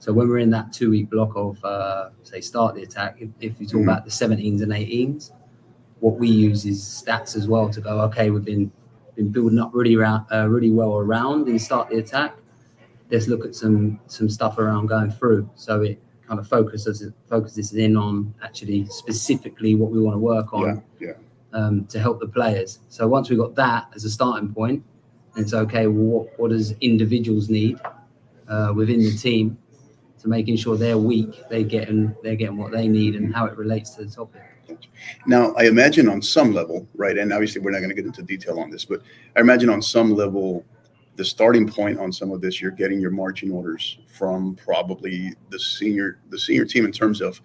So 0.00 0.12
when 0.14 0.28
we're 0.28 0.38
in 0.38 0.50
that 0.50 0.72
two 0.72 0.90
week 0.90 1.10
block 1.10 1.32
of, 1.36 1.62
uh, 1.64 2.08
say, 2.22 2.40
start 2.40 2.74
the 2.74 2.82
attack, 2.82 3.18
if, 3.20 3.28
if 3.40 3.60
you 3.60 3.66
talk 3.66 3.80
Mhm. 3.80 3.84
about 3.84 4.04
the 4.06 4.10
17s 4.10 4.62
and 4.62 4.72
18s, 4.72 5.30
what 6.00 6.18
we 6.18 6.28
use 6.28 6.64
is 6.64 6.80
stats 6.80 7.36
as 7.36 7.46
well 7.46 7.68
to 7.68 7.80
go, 7.80 8.00
okay, 8.02 8.30
we've 8.30 8.44
been 8.44 8.72
been 9.16 9.28
building 9.30 9.58
up 9.58 9.70
really 9.74 9.94
around, 9.96 10.24
uh, 10.32 10.48
really 10.48 10.70
well 10.70 10.94
around 10.96 11.48
and 11.48 11.60
start 11.60 11.90
the 11.90 11.98
attack. 11.98 12.38
Let's 13.10 13.28
look 13.28 13.44
at 13.44 13.54
some 13.54 14.00
some 14.06 14.28
stuff 14.30 14.58
around 14.58 14.86
going 14.86 15.10
through. 15.10 15.50
So 15.54 15.82
it 15.82 16.00
kind 16.26 16.40
of 16.40 16.46
focuses 16.48 17.02
focuses 17.28 17.74
in 17.74 17.96
on 17.96 18.32
actually 18.42 18.86
specifically 18.86 19.74
what 19.74 19.90
we 19.90 20.00
want 20.00 20.14
to 20.14 20.18
work 20.18 20.54
on 20.54 20.62
Yeah. 20.98 21.08
Yeah. 21.08 21.12
um, 21.52 21.84
to 21.86 21.98
help 22.00 22.20
the 22.20 22.28
players. 22.28 22.78
So 22.88 23.06
once 23.06 23.28
we've 23.28 23.38
got 23.38 23.54
that 23.56 23.88
as 23.94 24.04
a 24.06 24.10
starting 24.10 24.54
point, 24.54 24.82
it's 25.36 25.52
okay. 25.52 25.86
Well, 25.88 26.06
what, 26.20 26.38
what 26.38 26.50
does 26.52 26.72
individuals 26.80 27.50
need 27.50 27.78
uh, 28.48 28.72
within 28.74 29.00
the 29.00 29.12
team 29.12 29.58
to 30.20 30.28
making 30.28 30.56
sure 30.56 30.76
they're 30.76 30.98
weak, 30.98 31.48
they 31.48 31.64
getting 31.64 32.14
they're 32.22 32.36
getting 32.36 32.56
what 32.56 32.72
they 32.72 32.88
need, 32.88 33.16
and 33.16 33.34
how 33.34 33.46
it 33.46 33.56
relates 33.56 33.90
to 33.90 34.04
the 34.04 34.10
topic. 34.10 34.42
Now, 35.26 35.52
I 35.54 35.64
imagine 35.64 36.08
on 36.08 36.22
some 36.22 36.52
level, 36.52 36.86
right, 36.94 37.18
and 37.18 37.32
obviously 37.32 37.60
we're 37.60 37.72
not 37.72 37.78
going 37.78 37.90
to 37.90 37.94
get 37.94 38.06
into 38.06 38.22
detail 38.22 38.60
on 38.60 38.70
this, 38.70 38.84
but 38.84 39.02
I 39.36 39.40
imagine 39.40 39.68
on 39.68 39.82
some 39.82 40.14
level, 40.14 40.64
the 41.16 41.24
starting 41.24 41.66
point 41.68 41.98
on 41.98 42.12
some 42.12 42.30
of 42.30 42.40
this, 42.40 42.60
you're 42.60 42.70
getting 42.70 43.00
your 43.00 43.10
marching 43.10 43.50
orders 43.50 43.98
from 44.06 44.54
probably 44.54 45.34
the 45.50 45.58
senior 45.58 46.20
the 46.30 46.38
senior 46.38 46.64
team 46.64 46.84
in 46.84 46.92
terms 46.92 47.20
of 47.20 47.40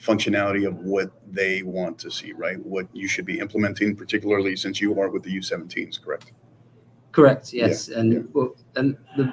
functionality 0.00 0.66
of 0.66 0.76
what 0.80 1.10
they 1.32 1.62
want 1.62 1.98
to 1.98 2.10
see, 2.10 2.32
right? 2.32 2.58
What 2.64 2.86
you 2.92 3.08
should 3.08 3.24
be 3.24 3.38
implementing, 3.38 3.96
particularly 3.96 4.54
since 4.56 4.80
you 4.80 4.98
are 5.00 5.08
with 5.08 5.22
the 5.22 5.34
U17s, 5.38 6.02
correct? 6.02 6.32
Correct. 7.12 7.52
Yes, 7.52 7.88
and 7.88 8.12
yeah. 8.12 8.18
well, 8.34 8.54
and 8.76 8.96
the, 9.16 9.32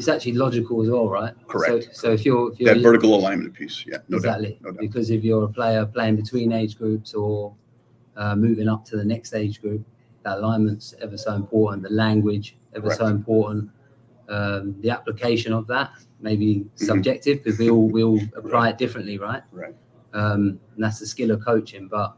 it's 0.00 0.08
actually 0.08 0.32
logical 0.32 0.80
as 0.82 0.88
well, 0.88 1.08
right? 1.10 1.34
Correct. 1.46 1.84
So, 1.84 1.92
so 1.92 2.12
if 2.12 2.24
you're 2.24 2.50
if 2.50 2.58
you're 2.58 2.74
That 2.74 2.80
vertical 2.82 3.14
alignment 3.14 3.52
piece, 3.52 3.84
yeah, 3.86 3.98
no 4.08 4.16
exactly 4.16 4.52
doubt, 4.52 4.62
no 4.62 4.70
doubt. 4.70 4.80
because 4.80 5.10
if 5.10 5.22
you're 5.22 5.44
a 5.44 5.48
player 5.48 5.84
playing 5.84 6.16
between 6.16 6.52
age 6.52 6.78
groups 6.78 7.12
or 7.12 7.54
uh, 8.16 8.34
moving 8.34 8.66
up 8.66 8.82
to 8.86 8.96
the 8.96 9.04
next 9.04 9.34
age 9.34 9.60
group, 9.60 9.82
that 10.24 10.38
alignment's 10.38 10.94
ever 11.02 11.18
so 11.18 11.34
important. 11.34 11.82
The 11.82 11.90
language 11.90 12.56
ever 12.74 12.90
so 12.94 13.06
important. 13.06 13.70
Um, 14.30 14.74
the 14.80 14.88
application 14.90 15.52
of 15.52 15.66
that 15.66 15.90
may 16.20 16.34
be 16.36 16.52
Mhm. 16.64 16.86
subjective 16.90 17.44
because 17.44 17.58
we 17.58 17.68
all 17.68 17.86
we 17.96 18.02
all 18.02 18.20
apply 18.36 18.70
it 18.70 18.78
differently, 18.78 19.18
right? 19.18 19.42
Right. 19.52 19.74
Um, 20.14 20.58
and 20.74 20.82
that's 20.84 20.98
the 20.98 21.06
skill 21.06 21.30
of 21.30 21.44
coaching, 21.44 21.88
but 21.88 22.16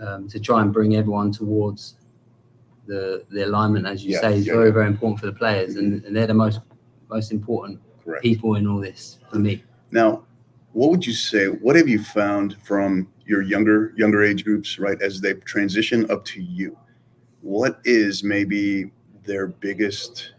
um, 0.00 0.28
to 0.28 0.40
try 0.40 0.62
and 0.62 0.72
bring 0.72 0.96
everyone 0.96 1.30
towards 1.30 1.94
the 2.86 3.24
the 3.30 3.44
alignment, 3.44 3.86
as 3.86 4.04
you 4.04 4.12
Yeah, 4.14 4.20
say, 4.22 4.38
is 4.38 4.46
yeah, 4.46 4.54
very 4.54 4.68
yeah. 4.68 4.74
very 4.78 4.86
important 4.88 5.20
for 5.20 5.26
the 5.26 5.32
players, 5.44 5.76
and, 5.76 6.04
and 6.04 6.16
they're 6.16 6.26
the 6.34 6.34
most 6.46 6.58
most 7.10 7.32
important 7.32 7.80
Correct. 8.04 8.22
people 8.22 8.54
in 8.56 8.66
all 8.66 8.80
this 8.80 9.18
for 9.30 9.38
me. 9.38 9.62
Now, 9.90 10.24
what 10.72 10.90
would 10.90 11.06
you 11.06 11.12
say? 11.14 11.46
What 11.46 11.76
have 11.76 11.88
you 11.88 12.02
found 12.02 12.56
from 12.64 13.08
your 13.26 13.42
younger 13.42 13.92
younger 13.96 14.22
age 14.22 14.44
groups, 14.44 14.78
right, 14.78 15.00
as 15.02 15.20
they 15.20 15.34
transition 15.34 16.10
up 16.10 16.24
to 16.26 16.42
you? 16.42 16.76
What 17.42 17.80
is 17.84 18.22
maybe 18.22 18.90
their 19.24 19.46
biggest 19.46 20.34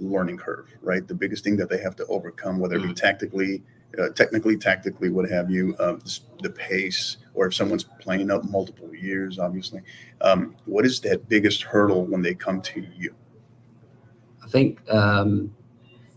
learning 0.00 0.38
curve, 0.38 0.66
right? 0.82 1.06
The 1.06 1.14
biggest 1.14 1.44
thing 1.44 1.56
that 1.56 1.68
they 1.68 1.78
have 1.78 1.96
to 1.96 2.06
overcome, 2.06 2.58
whether 2.58 2.76
it 2.76 2.82
be 2.82 2.92
tactically, 2.94 3.62
uh, 3.98 4.08
technically, 4.10 4.56
tactically, 4.56 5.08
what 5.08 5.28
have 5.30 5.50
you, 5.50 5.74
um, 5.78 6.00
s- 6.04 6.22
the 6.42 6.50
pace, 6.50 7.18
or 7.32 7.46
if 7.46 7.54
someone's 7.54 7.84
playing 7.84 8.30
up 8.30 8.44
multiple 8.44 8.92
years, 8.94 9.38
obviously. 9.38 9.80
Um, 10.20 10.56
what 10.66 10.84
is 10.84 11.00
that 11.00 11.28
biggest 11.28 11.62
hurdle 11.62 12.06
when 12.06 12.22
they 12.22 12.34
come 12.34 12.60
to 12.62 12.84
you? 12.96 13.14
I 14.42 14.48
think 14.48 14.80
um, 14.92 15.54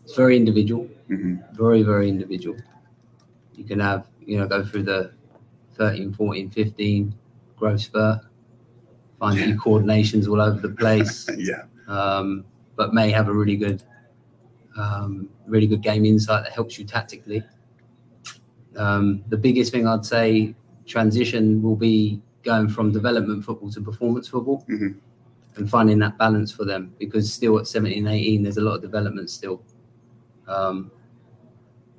it's 0.08 0.16
very 0.16 0.38
individual, 0.38 0.86
hmm 1.10 1.36
very, 1.52 1.84
very 1.84 2.08
individual. 2.08 2.56
You 3.56 3.66
can 3.66 3.80
have, 3.82 4.06
you 4.26 4.38
know, 4.38 4.48
go 4.48 4.64
through 4.64 4.84
the 4.84 5.12
13, 5.76 6.14
14, 6.14 6.50
15 6.50 7.14
growth 7.58 7.82
spurt, 7.82 8.22
find 9.20 9.38
your 9.40 9.58
coordination's 9.58 10.28
all 10.30 10.40
over 10.40 10.62
the 10.62 10.70
place, 10.76 11.28
Yeah. 11.38 11.64
um, 11.90 12.46
but 12.78 12.94
may 12.94 13.10
have 13.12 13.28
a 13.28 13.34
really 13.34 13.58
good, 13.58 13.84
um, 14.78 15.28
really 15.46 15.68
good 15.68 15.82
game 15.82 16.06
insight 16.06 16.46
that 16.46 16.54
helps 16.54 16.80
you 16.80 16.86
tactically. 16.86 17.44
Um, 18.78 19.24
the 19.28 19.38
biggest 19.38 19.74
thing 19.74 19.88
I'd 19.88 20.06
say 20.06 20.56
transition 20.86 21.62
will 21.62 21.76
be 21.76 22.22
going 22.44 22.70
from 22.70 22.94
development 22.94 23.44
football 23.44 23.72
to 23.72 23.82
performance 23.82 24.30
football 24.30 24.64
Mhm. 24.70 24.96
and 25.58 25.70
finding 25.70 26.00
that 26.00 26.18
balance 26.18 26.50
for 26.52 26.64
them 26.64 26.94
because 26.98 27.34
still 27.34 27.60
at 27.60 27.68
17, 27.68 28.08
18, 28.08 28.44
there's 28.44 28.58
a 28.58 28.62
lot 28.62 28.76
of 28.76 28.82
development 28.82 29.30
still. 29.30 29.62
Um, 30.48 30.92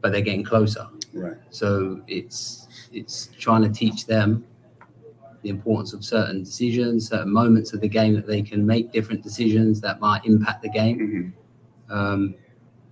but 0.00 0.12
they're 0.12 0.20
getting 0.20 0.44
closer. 0.44 0.86
Right. 1.12 1.36
So 1.50 2.02
it's 2.06 2.68
it's 2.92 3.30
trying 3.38 3.62
to 3.62 3.68
teach 3.68 4.06
them 4.06 4.44
the 5.42 5.50
importance 5.50 5.92
of 5.92 6.04
certain 6.04 6.42
decisions, 6.42 7.08
certain 7.08 7.32
moments 7.32 7.72
of 7.72 7.80
the 7.80 7.88
game 7.88 8.14
that 8.14 8.26
they 8.26 8.42
can 8.42 8.66
make 8.66 8.92
different 8.92 9.22
decisions 9.22 9.80
that 9.80 10.00
might 10.00 10.24
impact 10.24 10.62
the 10.62 10.70
game. 10.70 10.98
hmm 10.98 11.92
Um, 11.92 12.34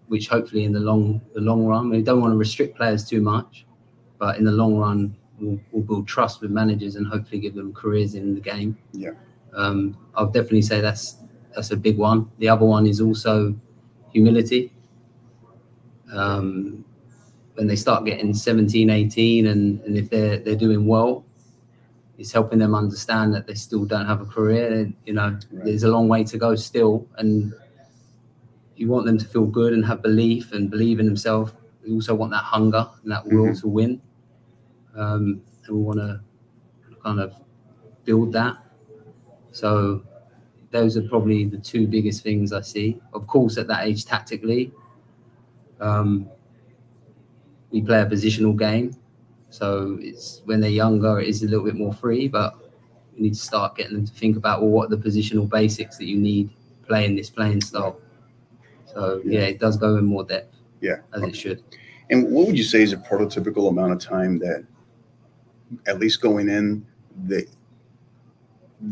which 0.08 0.28
hopefully 0.28 0.64
in 0.64 0.72
the 0.72 0.80
long 0.80 1.20
the 1.34 1.40
long 1.40 1.66
run, 1.66 1.90
we 1.90 2.02
don't 2.02 2.20
want 2.20 2.32
to 2.32 2.36
restrict 2.36 2.76
players 2.76 3.04
too 3.04 3.20
much, 3.20 3.66
but 4.18 4.38
in 4.38 4.44
the 4.44 4.52
long 4.52 4.76
run, 4.76 5.16
we'll, 5.40 5.58
we'll 5.72 5.82
build 5.82 6.06
trust 6.06 6.40
with 6.40 6.50
managers 6.50 6.96
and 6.96 7.06
hopefully 7.06 7.40
give 7.40 7.54
them 7.54 7.72
careers 7.72 8.14
in 8.14 8.34
the 8.34 8.40
game. 8.40 8.78
Yeah. 8.92 9.10
Um, 9.54 9.96
I'll 10.14 10.30
definitely 10.30 10.62
say 10.62 10.80
that's 10.80 11.16
that's 11.54 11.70
a 11.72 11.76
big 11.76 11.98
one. 11.98 12.30
The 12.38 12.48
other 12.48 12.64
one 12.66 12.86
is 12.86 13.00
also 13.00 13.54
humility. 14.12 14.72
Um, 16.12 16.84
when 17.54 17.66
they 17.66 17.76
start 17.76 18.04
getting 18.04 18.34
17, 18.34 18.90
18, 18.90 19.46
and, 19.46 19.80
and 19.80 19.96
if 19.96 20.10
they're 20.10 20.38
they're 20.38 20.56
doing 20.56 20.86
well, 20.86 21.24
it's 22.18 22.32
helping 22.32 22.58
them 22.58 22.74
understand 22.74 23.32
that 23.34 23.46
they 23.46 23.54
still 23.54 23.84
don't 23.84 24.06
have 24.06 24.20
a 24.20 24.26
career. 24.26 24.92
You 25.06 25.14
know, 25.14 25.30
Right. 25.50 25.64
there's 25.64 25.82
a 25.84 25.88
long 25.88 26.06
way 26.08 26.22
to 26.24 26.36
go 26.38 26.54
still, 26.54 27.06
and 27.16 27.52
you 28.76 28.88
want 28.88 29.06
them 29.06 29.16
to 29.18 29.26
feel 29.26 29.46
good 29.46 29.72
and 29.72 29.84
have 29.86 30.02
belief 30.02 30.52
and 30.52 30.70
believe 30.70 31.00
in 31.00 31.06
themselves. 31.06 31.52
We 31.84 31.92
also 31.94 32.14
want 32.14 32.30
that 32.32 32.44
hunger 32.44 32.86
and 33.02 33.10
that 33.12 33.26
will 33.26 33.46
Mhm. 33.46 33.60
to 33.60 33.68
win, 33.68 34.00
um, 34.94 35.40
and 35.66 35.76
we 35.76 35.82
want 35.82 35.98
to 36.00 36.20
kind 37.02 37.20
of 37.20 37.34
build 38.04 38.32
that. 38.32 38.56
So 39.52 40.02
those 40.72 40.96
are 40.96 41.02
probably 41.08 41.44
the 41.46 41.56
two 41.58 41.86
biggest 41.86 42.22
things 42.22 42.52
I 42.52 42.60
see. 42.60 43.00
Of 43.14 43.26
course, 43.26 43.56
at 43.56 43.66
that 43.68 43.86
age, 43.86 44.04
tactically, 44.04 44.72
um, 45.80 46.28
we 47.70 47.82
play 47.82 48.00
a 48.00 48.06
positional 48.06 48.56
game. 48.58 48.96
So 49.50 49.98
it's 50.00 50.42
when 50.44 50.60
they're 50.60 50.70
younger, 50.70 51.20
it 51.20 51.28
is 51.28 51.42
a 51.42 51.46
little 51.46 51.64
bit 51.64 51.76
more 51.76 51.92
free, 51.92 52.28
but 52.28 52.54
we 53.14 53.22
need 53.22 53.34
to 53.34 53.40
start 53.40 53.76
getting 53.76 53.94
them 53.94 54.06
to 54.06 54.12
think 54.12 54.36
about 54.36 54.60
well, 54.60 54.70
what 54.70 54.92
are 54.92 54.96
the 54.96 55.02
positional 55.02 55.48
basics 55.48 55.96
that 55.98 56.06
you 56.06 56.18
need 56.18 56.50
playing 56.86 57.16
this 57.16 57.30
playing 57.30 57.60
style. 57.60 58.00
So 58.86 59.20
yeah, 59.24 59.40
it 59.40 59.58
does 59.58 59.76
go 59.76 59.96
in 59.96 60.06
more 60.06 60.24
depth 60.24 60.54
Yeah. 60.80 60.98
as 61.12 61.22
it 61.22 61.36
should. 61.36 61.62
And 62.10 62.30
what 62.30 62.46
would 62.46 62.56
you 62.56 62.64
say 62.64 62.82
is 62.82 62.92
a 62.92 62.96
prototypical 62.96 63.68
amount 63.68 63.92
of 63.92 63.98
time 64.00 64.38
that, 64.38 64.64
at 65.86 65.98
least 65.98 66.20
going 66.20 66.48
in, 66.48 66.86
they 67.26 67.46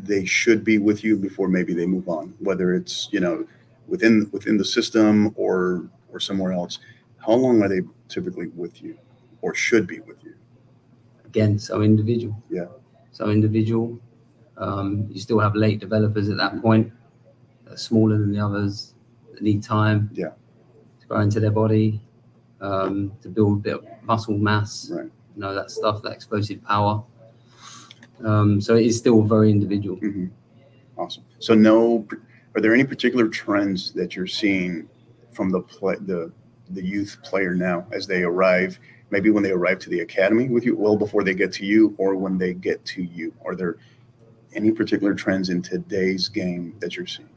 they 0.02 0.24
should 0.24 0.64
be 0.64 0.78
with 0.78 1.04
you 1.04 1.16
before 1.16 1.46
maybe 1.46 1.74
they 1.74 1.86
move 1.86 2.08
on, 2.08 2.34
whether 2.40 2.74
it's 2.74 3.08
you 3.12 3.20
know 3.20 3.46
within 3.86 4.28
within 4.32 4.56
the 4.56 4.64
system 4.64 5.32
or 5.36 5.88
or 6.14 6.20
somewhere 6.20 6.52
else. 6.52 6.78
How 7.18 7.32
long 7.32 7.62
are 7.62 7.68
they 7.68 7.80
typically 8.08 8.46
with 8.48 8.80
you, 8.82 8.96
or 9.42 9.54
should 9.54 9.86
be 9.86 10.00
with 10.00 10.22
you? 10.22 10.34
Again, 11.26 11.58
so 11.58 11.82
individual. 11.82 12.40
Yeah. 12.48 12.66
So 13.12 13.28
individual. 13.30 13.98
Um, 14.56 15.08
you 15.10 15.20
still 15.20 15.40
have 15.40 15.54
late 15.56 15.80
developers 15.80 16.28
at 16.28 16.36
that 16.36 16.62
point, 16.62 16.92
that 17.64 17.74
are 17.74 17.76
smaller 17.76 18.16
than 18.18 18.32
the 18.32 18.38
others, 18.38 18.94
that 19.32 19.42
need 19.42 19.62
time. 19.62 20.10
Yeah. 20.12 20.28
To 21.00 21.06
grow 21.08 21.20
into 21.20 21.40
their 21.40 21.50
body, 21.50 22.00
um, 22.60 23.12
to 23.22 23.28
build 23.28 23.58
a 23.58 23.60
bit 23.60 23.74
of 23.74 23.84
muscle 24.02 24.38
mass. 24.38 24.90
Right. 24.92 25.10
You 25.34 25.42
know 25.42 25.54
that 25.54 25.70
stuff, 25.70 26.02
that 26.02 26.12
explosive 26.12 26.62
power. 26.62 27.02
Um, 28.24 28.60
so 28.60 28.76
it 28.76 28.86
is 28.86 28.96
still 28.96 29.22
very 29.22 29.50
individual. 29.50 29.96
hmm 29.96 30.26
Awesome. 30.96 31.24
So 31.40 31.54
no, 31.54 32.06
are 32.54 32.60
there 32.60 32.72
any 32.72 32.84
particular 32.84 33.26
trends 33.28 33.92
that 33.94 34.14
you're 34.14 34.28
seeing 34.28 34.88
from 35.34 35.50
the 35.50 35.60
play 35.60 35.96
the 36.00 36.32
the 36.70 36.82
youth 36.84 37.18
player 37.22 37.54
now 37.54 37.86
as 37.92 38.06
they 38.06 38.22
arrive? 38.22 38.78
Maybe 39.10 39.30
when 39.30 39.42
they 39.42 39.50
arrive 39.50 39.78
to 39.80 39.90
the 39.90 40.00
academy 40.00 40.48
with 40.48 40.64
you, 40.64 40.76
well 40.76 40.96
before 40.96 41.22
they 41.22 41.34
get 41.34 41.52
to 41.54 41.66
you, 41.66 41.94
or 41.98 42.16
when 42.16 42.38
they 42.38 42.54
get 42.54 42.84
to 42.86 43.02
you. 43.02 43.32
Are 43.44 43.54
there 43.54 43.76
any 44.54 44.72
particular 44.72 45.14
trends 45.14 45.50
in 45.50 45.60
today's 45.62 46.28
game 46.28 46.74
that 46.80 46.96
you're 46.96 47.06
seeing? 47.06 47.28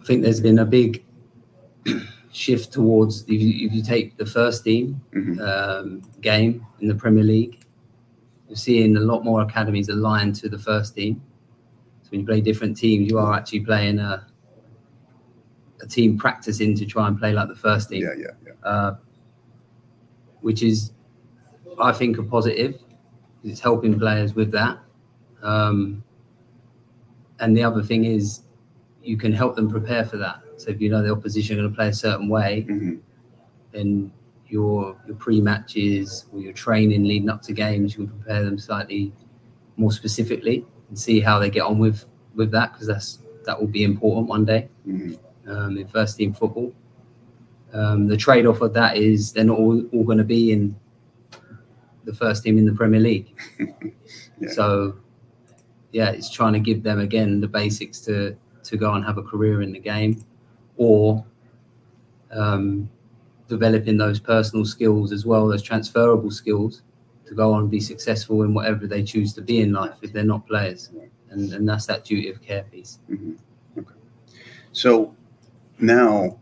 I 0.00 0.04
think 0.04 0.22
there's 0.22 0.40
been 0.40 0.58
a 0.60 0.64
big 0.64 1.04
shift 2.32 2.72
towards 2.72 3.22
if 3.22 3.30
you, 3.40 3.66
if 3.66 3.72
you 3.72 3.82
take 3.82 4.16
the 4.16 4.26
first 4.26 4.64
team 4.64 5.00
Mhm. 5.14 5.40
um, 5.40 6.02
game 6.20 6.66
in 6.80 6.88
the 6.88 6.94
Premier 6.94 7.24
League, 7.24 7.60
you're 8.48 8.56
seeing 8.56 8.96
a 8.96 9.00
lot 9.00 9.24
more 9.24 9.42
academies 9.42 9.88
aligned 9.88 10.34
to 10.36 10.48
the 10.48 10.58
first 10.58 10.94
team. 10.96 11.20
So 12.08 12.12
when 12.12 12.20
you 12.20 12.26
play 12.26 12.40
different 12.40 12.74
teams, 12.74 13.10
you 13.10 13.18
are 13.18 13.34
actually 13.34 13.60
playing 13.60 13.98
a 13.98 14.26
a 15.82 15.86
team 15.86 16.16
practicing 16.18 16.74
to 16.74 16.86
try 16.86 17.06
and 17.06 17.18
play 17.18 17.32
like 17.34 17.48
the 17.48 17.54
first 17.54 17.90
team, 17.90 18.02
Yeah, 18.02 18.14
yeah, 18.18 18.30
yeah. 18.46 18.68
uh, 18.68 18.96
which 20.40 20.62
is, 20.62 20.92
I 21.78 21.92
think, 21.92 22.16
a 22.16 22.22
positive. 22.22 22.82
It's 23.44 23.60
helping 23.60 23.98
players 23.98 24.34
with 24.34 24.50
that. 24.52 24.78
Um, 25.42 26.02
and 27.40 27.54
the 27.54 27.62
other 27.62 27.82
thing 27.82 28.06
is, 28.06 28.40
you 29.02 29.18
can 29.18 29.32
help 29.32 29.54
them 29.54 29.70
prepare 29.70 30.04
for 30.04 30.16
that. 30.16 30.40
So 30.56 30.70
if 30.70 30.80
you 30.80 30.88
know 30.88 31.02
the 31.02 31.12
opposition 31.12 31.56
are 31.58 31.60
going 31.62 31.70
to 31.70 31.76
play 31.76 31.88
a 31.88 31.92
certain 31.92 32.28
way, 32.28 32.62
hmm 32.62 32.94
then 33.72 34.10
your 34.48 34.96
your 35.06 35.14
pre-matches 35.16 36.24
or 36.32 36.40
your 36.40 36.54
training 36.54 37.04
leading 37.04 37.28
up 37.28 37.42
to 37.42 37.52
games, 37.52 37.92
you 37.92 38.06
can 38.06 38.18
prepare 38.18 38.42
them 38.42 38.58
slightly 38.58 39.12
more 39.76 39.92
specifically 39.92 40.64
and 40.88 40.98
see 40.98 41.20
how 41.20 41.38
they 41.38 41.50
get 41.50 41.62
on 41.62 41.78
with 41.78 42.04
with 42.34 42.50
that 42.50 42.72
because 42.72 42.86
that's 42.86 43.18
that 43.44 43.58
will 43.58 43.68
be 43.68 43.84
important 43.84 44.28
one 44.28 44.44
day 44.44 44.68
hmm 44.84 45.14
um, 45.48 45.78
in 45.78 45.86
first 45.86 46.16
team 46.16 46.32
football. 46.32 46.72
Um, 47.72 48.06
the 48.06 48.16
trade-off 48.16 48.60
of 48.60 48.72
that 48.74 48.96
is 48.96 49.32
they're 49.32 49.44
not 49.44 49.58
all, 49.58 49.84
all 49.92 50.04
going 50.04 50.18
to 50.18 50.24
be 50.24 50.52
in 50.52 50.74
the 52.04 52.14
first 52.14 52.44
team 52.44 52.56
in 52.58 52.64
the 52.64 52.72
Premier 52.72 53.00
League. 53.00 53.34
Yeah. 54.40 54.50
So, 54.52 54.96
yeah, 55.90 56.10
it's 56.10 56.30
trying 56.30 56.52
to 56.52 56.60
give 56.60 56.84
them 56.84 57.00
again 57.00 57.40
the 57.40 57.48
basics 57.48 57.98
to 58.02 58.36
to 58.62 58.76
go 58.76 58.94
and 58.94 59.04
have 59.04 59.18
a 59.18 59.22
career 59.22 59.62
in 59.62 59.72
the 59.72 59.80
game, 59.80 60.24
or 60.76 61.26
um, 62.30 62.88
developing 63.48 63.96
those 63.96 64.20
personal 64.20 64.64
skills 64.64 65.10
as 65.10 65.26
well, 65.26 65.48
those 65.48 65.60
transferable 65.60 66.30
skills 66.30 66.82
to 67.28 67.34
go 67.34 67.52
on 67.52 67.62
and 67.62 67.70
be 67.70 67.80
successful 67.80 68.42
in 68.42 68.54
whatever 68.54 68.86
they 68.86 69.02
choose 69.02 69.32
to 69.34 69.42
be 69.42 69.60
in 69.60 69.72
life 69.72 69.94
if 70.02 70.12
they're 70.12 70.24
not 70.24 70.46
players. 70.46 70.90
And, 71.30 71.52
and 71.52 71.68
that's 71.68 71.86
that 71.86 72.04
duty 72.04 72.30
of 72.30 72.40
care 72.42 72.64
piece. 72.64 72.98
hmm 73.06 73.34
Okay. 73.76 73.94
So 74.72 75.14
now 75.78 76.38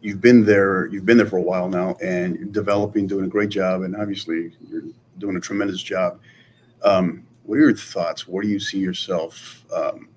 you've 0.00 0.20
been 0.20 0.44
there. 0.44 0.86
You've 0.86 1.04
been 1.04 1.16
there 1.16 1.26
for 1.26 1.38
a 1.38 1.42
while 1.42 1.68
now, 1.68 1.96
and 2.02 2.36
you're 2.36 2.48
developing, 2.48 3.06
doing 3.06 3.24
a 3.24 3.28
great 3.28 3.50
job, 3.50 3.82
and 3.82 3.96
obviously 3.96 4.52
you're 4.68 4.84
doing 5.18 5.36
a 5.36 5.40
tremendous 5.40 5.82
job. 5.82 6.20
Um, 6.82 7.26
what 7.44 7.56
are 7.56 7.60
your 7.60 7.76
thoughts? 7.76 8.28
Where 8.28 8.42
do 8.42 8.48
you 8.48 8.60
see 8.60 8.78
yourself 8.78 9.64
um, 9.74 10.08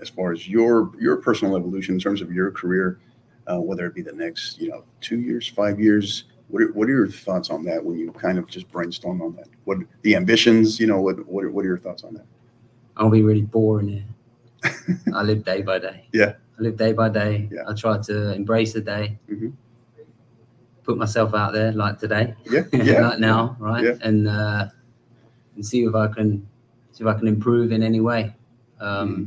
as 0.00 0.08
far 0.08 0.32
as 0.32 0.48
your 0.48 0.90
your 1.00 1.16
personal 1.16 1.56
evolution 1.56 1.94
in 1.94 2.00
terms 2.00 2.20
of 2.20 2.32
your 2.32 2.50
career, 2.50 2.98
uh, 3.46 3.60
whether 3.60 3.86
it 3.86 3.94
be 3.94 4.02
the 4.02 4.12
next 4.12 4.60
you 4.60 4.68
know 4.68 4.84
two 5.00 5.20
years, 5.20 5.48
five 5.48 5.78
years? 5.80 6.24
What 6.48 6.62
are, 6.62 6.72
what 6.72 6.88
are 6.88 6.92
your 6.92 7.08
thoughts 7.08 7.50
on 7.50 7.64
that 7.64 7.84
when 7.84 7.98
you 7.98 8.12
kind 8.12 8.38
of 8.38 8.48
just 8.48 8.68
brainstorm 8.70 9.20
on 9.20 9.34
that? 9.36 9.48
What 9.64 9.78
the 10.02 10.14
ambitions? 10.14 10.78
You 10.78 10.86
know, 10.86 11.00
what 11.00 11.26
what 11.26 11.44
are, 11.44 11.50
what 11.50 11.64
are 11.64 11.68
your 11.68 11.78
thoughts 11.78 12.04
on 12.04 12.14
that? 12.14 12.26
I'll 12.96 13.10
be 13.10 13.22
really 13.22 13.42
boring 13.42 13.88
here. 13.88 14.04
I 15.14 15.22
live 15.22 15.44
day 15.44 15.62
by 15.62 15.78
day. 15.78 16.06
Yeah. 16.12 16.34
I 16.58 16.62
live 16.62 16.76
day 16.78 16.92
by 16.92 17.10
day. 17.10 17.48
Yeah. 17.52 17.62
I 17.68 17.74
try 17.74 17.98
to 17.98 18.32
embrace 18.32 18.72
the 18.72 18.80
day. 18.80 19.18
Mhm. 19.30 19.52
Put 20.84 20.96
myself 20.96 21.34
out 21.34 21.52
there 21.52 21.72
like 21.72 21.98
today. 21.98 22.34
Yeah, 22.50 22.62
yeah, 22.72 23.08
like 23.08 23.18
now, 23.18 23.56
right? 23.58 23.84
Yeah. 23.84 23.96
And 24.02 24.28
uh, 24.28 24.68
and 25.56 25.66
see 25.66 25.84
if 25.84 25.94
I 25.94 26.06
can 26.08 26.46
see 26.92 27.02
if 27.04 27.08
I 27.08 27.14
can 27.18 27.26
improve 27.28 27.72
in 27.72 27.82
any 27.82 28.00
way. 28.00 28.34
Um, 28.80 29.08
Mm-hmm. 29.08 29.24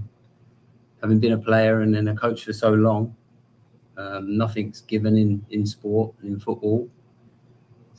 Having 1.01 1.19
been 1.21 1.31
a 1.31 1.37
player 1.37 1.79
and 1.79 1.95
then 1.95 2.09
a 2.09 2.15
coach 2.15 2.43
for 2.43 2.51
so 2.51 2.73
long, 2.73 3.15
um, 3.95 4.37
nothing's 4.37 4.81
given 4.81 5.15
in 5.15 5.45
in 5.49 5.65
sport 5.65 6.13
and 6.21 6.33
in 6.33 6.39
football. 6.39 6.89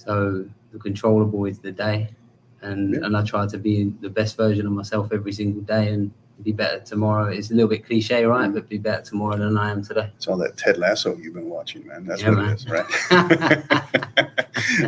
So 0.04 0.44
the 0.72 0.78
controllable 0.78 1.44
is 1.44 1.58
the 1.58 1.72
day, 1.72 2.08
and 2.62 2.94
Yeah. 2.94 3.04
and 3.04 3.16
I 3.16 3.22
try 3.22 3.46
to 3.46 3.58
be 3.58 3.92
the 4.00 4.08
best 4.08 4.36
version 4.36 4.66
of 4.66 4.72
myself 4.72 5.12
every 5.12 5.32
single 5.32 5.60
day 5.62 5.92
and 5.92 6.10
be 6.42 6.52
better 6.52 6.80
tomorrow. 6.80 7.26
It's 7.26 7.50
a 7.50 7.54
little 7.54 7.68
bit 7.68 7.84
cliche, 7.84 8.24
right? 8.24 8.48
Mhm. 8.48 8.54
But 8.54 8.68
be 8.70 8.78
better 8.78 9.02
tomorrow 9.02 9.36
than 9.36 9.58
I 9.58 9.70
am 9.70 9.82
today. 9.82 10.10
It's 10.16 10.26
all 10.26 10.38
that 10.38 10.56
Ted 10.56 10.78
Lasso 10.78 11.14
you've 11.16 11.34
been 11.34 11.50
watching, 11.50 11.86
man. 11.86 12.06
That's 12.06 12.22
Yeah, 12.22 12.30
what 12.30 12.38
man. 12.38 12.50
it 12.52 12.54
is, 12.54 12.66
right? 12.66 12.86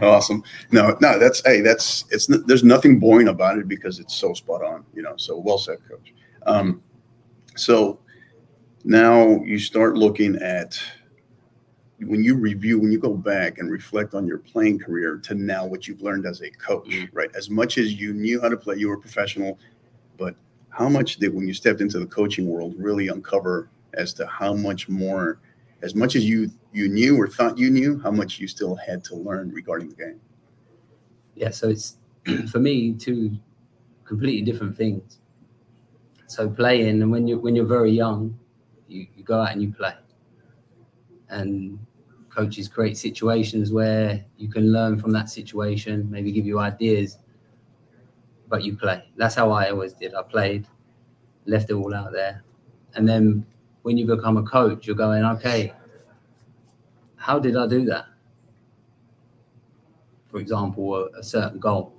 awesome. 0.03 0.43
No, 0.71 0.97
no, 1.03 1.19
that's 1.19 1.43
hey, 1.45 1.61
that's 1.61 2.07
it's. 2.11 2.27
There's 2.47 2.65
nothing 2.65 2.99
boring 2.99 3.29
about 3.29 3.59
it 3.59 3.69
because 3.69 3.99
it's 4.01 4.15
so 4.15 4.33
spot 4.33 4.63
on, 4.65 4.85
you 4.95 5.03
know. 5.03 5.13
So 5.19 5.37
well 5.39 5.59
said, 5.59 5.77
coach. 5.89 6.15
Um, 6.47 6.83
so 7.55 7.99
now 8.85 9.43
you 9.45 9.59
start 9.59 9.97
looking 9.99 10.37
at 10.37 10.81
when 12.07 12.23
you 12.25 12.37
review, 12.37 12.79
when 12.79 12.93
you 12.93 12.99
go 12.99 13.15
back 13.15 13.59
and 13.59 13.71
reflect 13.71 14.15
on 14.15 14.27
your 14.27 14.39
playing 14.39 14.79
career 14.79 15.19
to 15.25 15.35
now 15.35 15.67
what 15.67 15.87
you've 15.87 16.03
learned 16.03 16.27
as 16.27 16.41
a 16.43 16.51
coach, 16.51 16.89
mm. 16.89 17.09
right? 17.13 17.31
As 17.35 17.51
much 17.51 17.79
as 17.79 17.95
you 17.95 18.13
knew 18.13 18.41
how 18.41 18.49
to 18.49 18.57
play, 18.57 18.77
you 18.77 18.89
were 18.89 18.95
a 18.95 19.01
professional, 19.01 19.59
but 20.19 20.35
how 20.71 20.89
much 20.89 21.17
did 21.17 21.35
when 21.35 21.47
you 21.47 21.55
stepped 21.55 21.81
into 21.81 21.99
the 21.99 22.07
coaching 22.07 22.47
world 22.47 22.75
really 22.79 23.09
uncover 23.09 23.69
as 23.95 24.13
to 24.15 24.27
how 24.27 24.55
much 24.55 24.89
more, 24.89 25.39
as 25.83 25.95
much 25.95 26.17
as 26.17 26.25
you 26.25 26.51
you 26.73 26.89
knew 26.89 27.21
or 27.21 27.29
thought 27.29 27.59
you 27.59 27.69
knew, 27.71 28.01
how 28.01 28.11
much 28.11 28.39
you 28.39 28.47
still 28.47 28.75
had 28.75 29.05
to 29.05 29.15
learn 29.15 29.51
regarding 29.51 29.91
the 29.91 29.95
game? 29.95 30.21
yeah 31.35 31.51
so 31.51 31.69
it's 31.69 31.97
for 32.51 32.59
me 32.59 32.93
two 32.95 33.37
completely 34.05 34.43
different 34.43 34.77
things 34.77 35.19
so 36.27 36.49
playing 36.49 37.03
and 37.03 37.11
when 37.11 37.27
you 37.27 37.39
when 37.39 37.55
you're 37.55 37.65
very 37.65 37.91
young 37.91 38.39
you, 38.89 39.07
you 39.17 39.25
go 39.25 39.41
out 39.41 39.53
and 39.53 39.63
you 39.63 39.73
play 39.73 39.95
and 41.31 41.79
coaches 42.35 42.69
create 42.69 42.97
situations 42.97 43.73
where 43.73 44.25
you 44.39 44.49
can 44.49 44.73
learn 44.73 44.99
from 44.99 45.13
that 45.13 45.29
situation 45.29 46.09
maybe 46.11 46.33
give 46.33 46.47
you 46.47 46.59
ideas 46.59 47.19
but 48.49 48.65
you 48.65 48.77
play 48.77 49.05
that's 49.17 49.35
how 49.35 49.51
i 49.51 49.71
always 49.71 49.93
did 49.93 50.15
i 50.15 50.23
played 50.23 50.67
left 51.47 51.71
it 51.71 51.75
all 51.75 51.95
out 51.95 52.13
there 52.13 52.43
and 52.95 53.09
then 53.09 53.45
when 53.83 53.97
you 53.99 54.07
become 54.07 54.37
a 54.37 54.43
coach 54.43 54.87
you're 54.87 54.97
going 54.97 55.25
okay 55.25 55.73
how 57.17 57.39
did 57.39 57.57
i 57.57 57.67
do 57.67 57.85
that 57.85 58.07
for 60.33 60.39
example, 60.39 60.97
a, 60.97 61.19
a 61.19 61.23
certain 61.23 61.61
goal. 61.61 61.93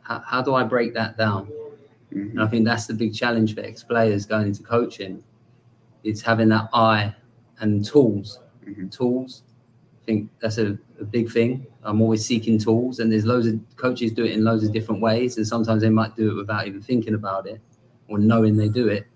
How, 0.00 0.20
how 0.26 0.42
do 0.42 0.54
I 0.54 0.64
break 0.64 0.94
that 0.94 1.16
down? 1.18 1.52
Mhm. 2.12 2.30
And 2.30 2.42
I 2.42 2.46
think 2.46 2.64
that's 2.64 2.86
the 2.86 2.94
big 2.94 3.14
challenge 3.14 3.54
for 3.54 3.60
ex 3.60 3.84
players 3.84 4.24
going 4.26 4.46
into 4.46 4.62
coaching. 4.62 5.22
It's 6.02 6.22
having 6.22 6.48
that 6.48 6.70
eye 6.72 7.14
and 7.60 7.84
tools. 7.84 8.40
Mhm. 8.66 8.90
Tools. 8.90 9.42
I 10.04 10.06
think 10.06 10.30
that's 10.38 10.58
a, 10.58 10.78
a 11.00 11.04
big 11.04 11.30
thing. 11.30 11.66
I'm 11.82 12.02
always 12.02 12.26
seeking 12.26 12.58
tools, 12.58 12.98
and 12.98 13.10
there's 13.10 13.24
loads 13.24 13.46
of 13.46 13.58
coaches 13.76 14.12
do 14.12 14.24
it 14.24 14.32
in 14.32 14.44
loads 14.44 14.62
of 14.62 14.70
different 14.70 15.00
ways, 15.00 15.38
and 15.38 15.46
sometimes 15.46 15.80
they 15.80 15.88
might 15.88 16.14
do 16.14 16.30
it 16.30 16.34
without 16.34 16.66
even 16.66 16.82
thinking 16.82 17.14
about 17.14 17.46
it 17.46 17.58
or 18.08 18.18
knowing 18.18 18.54
they 18.58 18.68
do 18.68 18.86
it. 18.88 19.06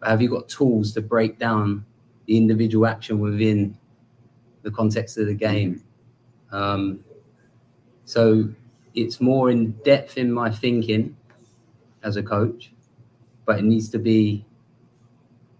But 0.00 0.08
have 0.08 0.20
you 0.20 0.28
got 0.28 0.48
tools 0.48 0.92
to 0.94 1.00
break 1.00 1.38
down 1.38 1.84
the 2.26 2.36
individual 2.36 2.84
action 2.84 3.20
within 3.20 3.78
the 4.62 4.72
context 4.72 5.18
of 5.18 5.28
the 5.28 5.34
game? 5.34 5.84
Um, 6.50 7.04
so 8.04 8.48
it's 8.94 9.20
more 9.20 9.50
in 9.50 9.70
depth 9.84 10.18
in 10.18 10.32
my 10.32 10.50
thinking 10.50 11.16
as 12.02 12.16
a 12.16 12.24
coach, 12.24 12.72
but 13.44 13.60
it 13.60 13.64
needs 13.64 13.88
to 13.90 14.00
be 14.00 14.44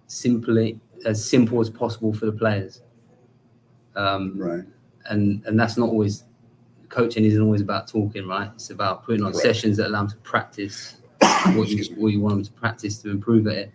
simply 0.09 0.81
as 1.05 1.25
simple 1.25 1.61
as 1.61 1.71
possible 1.71 2.13
for 2.13 2.27
the 2.27 2.33
players. 2.33 2.83
Um, 3.99 4.39
Right. 4.39 4.65
and 5.07 5.45
and 5.47 5.59
that's 5.59 5.77
not 5.77 5.89
always 5.89 6.25
coaching 6.89 7.25
isn't 7.25 7.43
always 7.43 7.61
about 7.61 7.87
talking, 7.89 8.27
right? 8.27 8.51
It's 8.55 8.71
about 8.71 9.05
putting 9.05 9.23
on 9.25 9.33
Right. 9.33 9.43
sessions 9.43 9.77
that 9.77 9.89
allow 9.89 10.01
them 10.05 10.11
to 10.11 10.17
practice 10.19 10.97
what 11.55 11.69
you 11.69 11.85
what 11.97 12.09
you 12.13 12.21
want 12.21 12.37
them 12.37 12.45
to 12.45 12.53
practice 12.53 12.99
to 13.03 13.11
improve 13.11 13.47
at 13.49 13.57
it. 13.57 13.73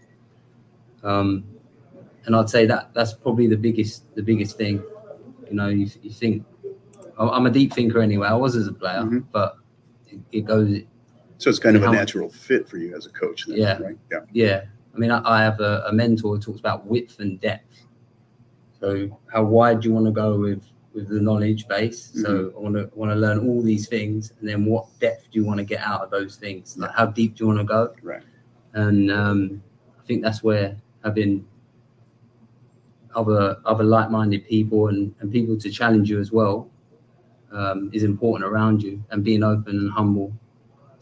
Um, 1.04 1.44
and 2.26 2.36
I'd 2.36 2.50
say 2.50 2.66
that 2.66 2.94
that's 2.94 3.14
probably 3.14 3.48
the 3.48 3.58
biggest 3.58 4.14
the 4.16 4.24
biggest 4.24 4.58
thing. 4.58 4.82
You 5.50 5.54
know, 5.56 5.68
you, 5.68 5.88
you 6.02 6.12
think 6.12 6.46
I'm 7.20 7.46
a 7.46 7.52
deep 7.52 7.74
thinker 7.74 8.02
anyway. 8.02 8.28
I 8.28 8.34
was 8.34 8.56
as 8.56 8.68
a 8.68 8.74
player, 8.74 9.02
Mhm. 9.02 9.26
but 9.32 9.58
it, 10.08 10.20
it 10.32 10.42
goes 10.46 10.80
So 11.38 11.50
it's 11.50 11.60
kind 11.60 11.76
of 11.76 11.84
a 11.84 11.92
natural 11.92 12.30
fit 12.30 12.68
for 12.68 12.78
you 12.78 12.96
as 12.96 13.06
a 13.06 13.10
coach. 13.10 13.46
Then, 13.46 13.58
Yeah. 13.58 13.78
Right. 13.80 13.98
Yeah. 14.12 14.20
Yeah, 14.32 14.62
I 14.96 14.98
mean, 14.98 15.12
I, 15.12 15.22
I 15.26 15.44
have 15.44 15.60
a, 15.60 15.84
a 15.88 15.92
mentor 15.94 16.36
who 16.36 16.42
talks 16.42 16.60
about 16.60 16.88
width 16.88 17.20
and 17.20 17.40
depth. 17.42 17.83
So, 18.84 19.18
how 19.32 19.46
wide 19.46 19.80
do 19.80 19.88
you 19.88 19.94
want 19.94 20.08
to 20.08 20.12
go 20.12 20.38
with 20.38 20.62
with 20.94 21.08
the 21.08 21.22
knowledge 21.22 21.70
base? 21.70 22.12
So, 22.22 22.52
I 22.58 22.60
want 22.60 22.76
to 22.76 22.92
want 22.96 23.12
to 23.12 23.16
learn 23.16 23.48
all 23.48 23.62
these 23.62 23.88
things, 23.88 24.34
and 24.38 24.50
then 24.50 24.66
what 24.66 24.88
depth 25.00 25.32
do 25.32 25.40
you 25.40 25.46
want 25.46 25.60
to 25.60 25.64
get 25.64 25.80
out 25.80 26.02
of 26.02 26.12
those 26.12 26.36
things? 26.36 26.78
Like, 26.78 26.92
how 26.92 27.06
deep 27.06 27.36
do 27.36 27.46
you 27.46 27.48
want 27.48 27.60
to 27.60 27.64
go? 27.64 27.96
Right. 28.04 28.24
And 28.74 29.10
um, 29.10 29.64
I 29.98 30.04
think 30.06 30.22
that's 30.22 30.44
where 30.44 30.76
having 31.02 31.48
other 33.16 33.56
other 33.64 33.86
like 33.86 34.12
minded 34.12 34.46
people 34.50 34.90
and, 34.90 35.16
and 35.22 35.32
people 35.32 35.58
to 35.60 35.70
challenge 35.70 36.10
you 36.10 36.20
as 36.20 36.34
well 36.34 36.70
um, 37.54 37.90
is 37.94 38.04
important 38.04 38.52
around 38.52 38.84
you, 38.84 39.02
and 39.12 39.24
being 39.24 39.44
open 39.44 39.78
and 39.78 39.92
humble 39.92 40.34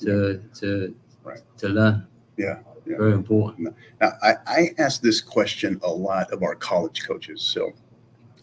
to 0.02 0.40
to 0.60 0.94
Right. 1.24 1.42
to 1.58 1.70
learn. 1.70 2.06
Yeah, 2.38 2.60
yeah. 2.92 2.98
Very 2.98 3.14
important. 3.14 3.76
Now, 4.00 4.12
I, 4.22 4.34
I 4.46 4.70
ask 4.78 5.02
this 5.02 5.22
question 5.22 5.80
a 5.84 5.90
lot 5.90 6.32
of 6.32 6.44
our 6.44 6.56
college 6.56 7.04
coaches. 7.06 7.42
So 7.42 7.72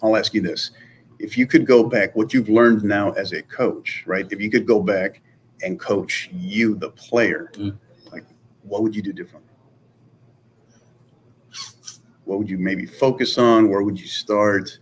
I'll 0.02 0.16
ask 0.16 0.34
you 0.34 0.40
this. 0.40 0.70
If 1.18 1.36
you 1.36 1.46
could 1.46 1.66
go 1.66 1.82
back, 1.82 2.14
what 2.16 2.32
you've 2.32 2.48
learned 2.48 2.82
now 2.84 3.10
as 3.12 3.32
a 3.32 3.42
coach, 3.42 4.04
right? 4.06 4.26
If 4.30 4.40
you 4.40 4.50
could 4.50 4.66
go 4.66 4.80
back 4.82 5.20
and 5.62 5.78
coach 5.78 6.28
you, 6.32 6.74
the 6.76 6.90
player, 6.90 7.50
Mm. 7.54 7.76
like 8.12 8.24
what 8.62 8.82
would 8.82 8.94
you 8.94 9.02
do 9.02 9.12
differently? 9.12 9.52
What 12.24 12.38
would 12.38 12.50
you 12.50 12.58
maybe 12.58 12.86
focus 12.86 13.38
on? 13.38 13.68
Where 13.68 13.82
would 13.82 13.98
you 13.98 14.06
start? 14.06 14.78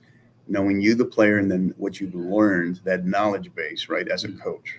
Knowing 0.49 0.81
you, 0.81 0.95
the 0.95 1.05
player, 1.05 1.39
and 1.39 1.51
then 1.51 1.75
what 1.77 2.01
you've 2.01 2.15
learned, 2.15 2.81
that 2.85 3.05
knowledge 3.05 3.53
base, 3.55 3.89
right, 3.89 4.07
as 4.09 4.25
a 4.25 4.29
coach. 4.33 4.79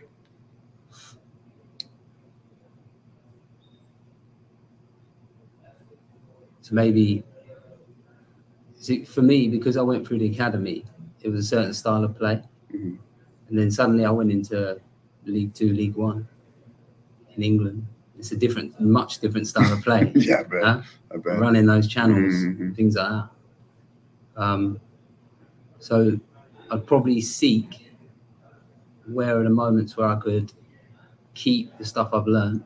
So 6.67 6.75
maybe, 6.75 7.23
see, 8.75 9.05
for 9.05 9.21
me, 9.21 9.47
because 9.47 9.77
I 9.77 9.81
went 9.81 10.05
through 10.05 10.19
the 10.19 10.29
academy, 10.29 10.83
it 11.21 11.29
was 11.29 11.45
a 11.45 11.47
certain 11.47 11.73
style 11.73 12.03
of 12.03 12.17
play. 12.17 12.43
Mhm. 12.73 12.97
And 13.47 13.57
then 13.57 13.71
suddenly 13.71 14.03
I 14.03 14.11
went 14.11 14.31
into 14.33 14.77
League 15.25 15.53
Two, 15.53 15.71
League 15.71 15.95
One 15.95 16.27
in 17.37 17.41
England. 17.41 17.85
It's 18.19 18.33
a 18.33 18.35
different, 18.35 18.77
much 18.81 19.19
different 19.19 19.47
style 19.47 19.71
of 19.71 19.81
play. 19.81 20.11
Yeah, 20.15 20.39
I 20.41 20.43
bet. 20.43 20.63
Huh? 20.63 20.81
I 21.13 21.17
bet. 21.17 21.39
running 21.39 21.65
those 21.65 21.87
channels, 21.87 22.33
Mhm. 22.33 22.75
things 22.75 22.95
like 22.97 23.09
that. 23.09 23.29
Um, 24.35 24.81
so 25.79 26.19
I'd 26.69 26.85
probably 26.85 27.21
seek 27.21 27.93
where 29.05 29.39
are 29.39 29.43
the 29.43 29.49
moments 29.49 29.95
where 29.95 30.09
I 30.09 30.17
could 30.19 30.51
keep 31.33 31.77
the 31.77 31.85
stuff 31.85 32.09
I've 32.13 32.27
learned 32.27 32.63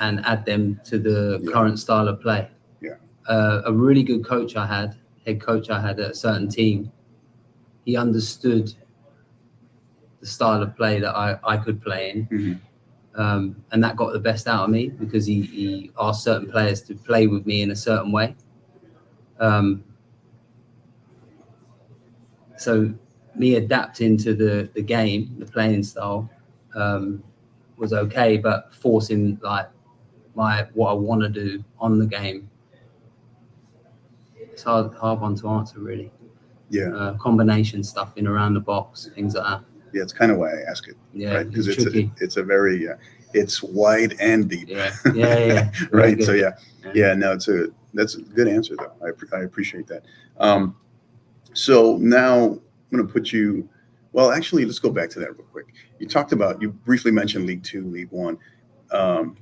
and 0.00 0.20
add 0.26 0.44
them 0.44 0.80
to 0.84 0.98
the 0.98 1.40
Yeah. 1.42 1.52
current 1.52 1.78
style 1.78 2.08
of 2.08 2.20
play. 2.20 2.48
Yeah. 2.80 2.96
Uh, 3.28 3.62
a 3.66 3.72
really 3.72 4.02
good 4.02 4.24
coach 4.24 4.56
I 4.56 4.66
had, 4.66 4.96
head 5.26 5.40
coach 5.40 5.70
I 5.70 5.80
had 5.80 6.00
at 6.00 6.10
a 6.10 6.14
certain 6.14 6.48
team, 6.48 6.90
he 7.84 7.96
understood 7.96 8.72
the 10.20 10.26
style 10.26 10.62
of 10.62 10.76
play 10.76 11.00
that 11.00 11.14
I, 11.14 11.38
I 11.44 11.56
could 11.56 11.80
play 11.80 12.10
in 12.10 12.26
Mhm. 12.26 12.60
um, 13.14 13.56
and 13.72 13.82
that 13.82 13.96
got 13.96 14.12
the 14.12 14.18
best 14.18 14.46
out 14.46 14.64
of 14.64 14.70
me 14.70 14.88
because 14.88 15.26
he, 15.26 15.42
he 15.42 15.90
asked 15.98 16.24
certain 16.24 16.50
players 16.50 16.82
to 16.82 16.94
play 16.94 17.26
with 17.26 17.46
me 17.46 17.62
in 17.62 17.70
a 17.70 17.76
certain 17.76 18.12
way. 18.12 18.34
Um, 19.38 19.82
so 22.58 22.92
me 23.34 23.54
adapting 23.56 24.16
to 24.18 24.34
the 24.34 24.68
the 24.74 24.82
game, 24.82 25.34
the 25.38 25.46
playing 25.46 25.82
style, 25.82 26.28
um, 26.74 27.22
was 27.76 27.92
okay, 27.92 28.36
but 28.36 28.72
forcing 28.74 29.38
like 29.42 29.68
what 30.74 30.90
I 30.90 30.92
want 30.94 31.22
to 31.22 31.28
do 31.28 31.62
on 31.78 31.98
the 31.98 32.06
game. 32.06 32.48
It's 34.40 34.62
hard 34.62 34.92
hard 34.94 35.20
one 35.20 35.34
to 35.36 35.48
answer 35.48 35.78
really. 35.80 36.10
Yeah, 36.70 36.94
Uh, 36.94 37.14
combination 37.18 37.82
stuff 37.82 38.16
in 38.16 38.26
around 38.28 38.54
the 38.54 38.60
box, 38.60 39.10
things 39.14 39.34
like 39.34 39.44
that. 39.44 39.64
yeah. 39.92 40.02
It's 40.02 40.12
kind 40.12 40.30
of 40.30 40.38
why 40.38 40.50
I 40.52 40.60
ask 40.70 40.86
it. 40.86 40.96
Yeah, 41.12 41.34
right? 41.34 41.48
Because 41.50 41.66
it's 41.66 41.84
it's, 41.84 41.96
a, 41.96 42.10
it's 42.24 42.36
a 42.36 42.44
very, 42.44 42.88
uh, 42.88 42.94
it's 43.34 43.60
wide 43.62 44.14
and 44.20 44.48
deep. 44.48 44.68
Yeah, 44.68 44.92
yeah, 45.14 45.38
yeah. 45.38 45.70
Right. 45.90 46.16
good. 46.16 46.26
So 46.26 46.32
yeah, 46.32 46.52
Yeah. 46.84 46.92
yeah. 46.94 47.14
No, 47.14 47.32
it's 47.32 47.48
a 47.48 47.68
that's 47.94 48.14
a 48.14 48.22
good 48.22 48.46
answer 48.46 48.76
though. 48.76 48.92
I, 49.04 49.36
I 49.36 49.40
appreciate 49.42 49.88
that. 49.88 50.04
Um, 50.38 50.76
so 51.54 51.96
now 51.96 52.36
I'm 52.44 52.60
going 52.92 53.04
to 53.06 53.12
put 53.12 53.32
you. 53.32 53.68
Well, 54.12 54.30
actually, 54.30 54.64
let's 54.64 54.78
go 54.78 54.90
back 54.90 55.10
to 55.10 55.18
that 55.20 55.32
real 55.36 55.46
quick. 55.50 55.66
You 55.98 56.06
talked 56.06 56.30
about 56.32 56.62
you 56.62 56.70
briefly 56.70 57.10
mentioned 57.10 57.46
League 57.46 57.64
Two, 57.64 57.84
League 57.90 58.10
One. 58.12 58.38
Um, 58.92 59.36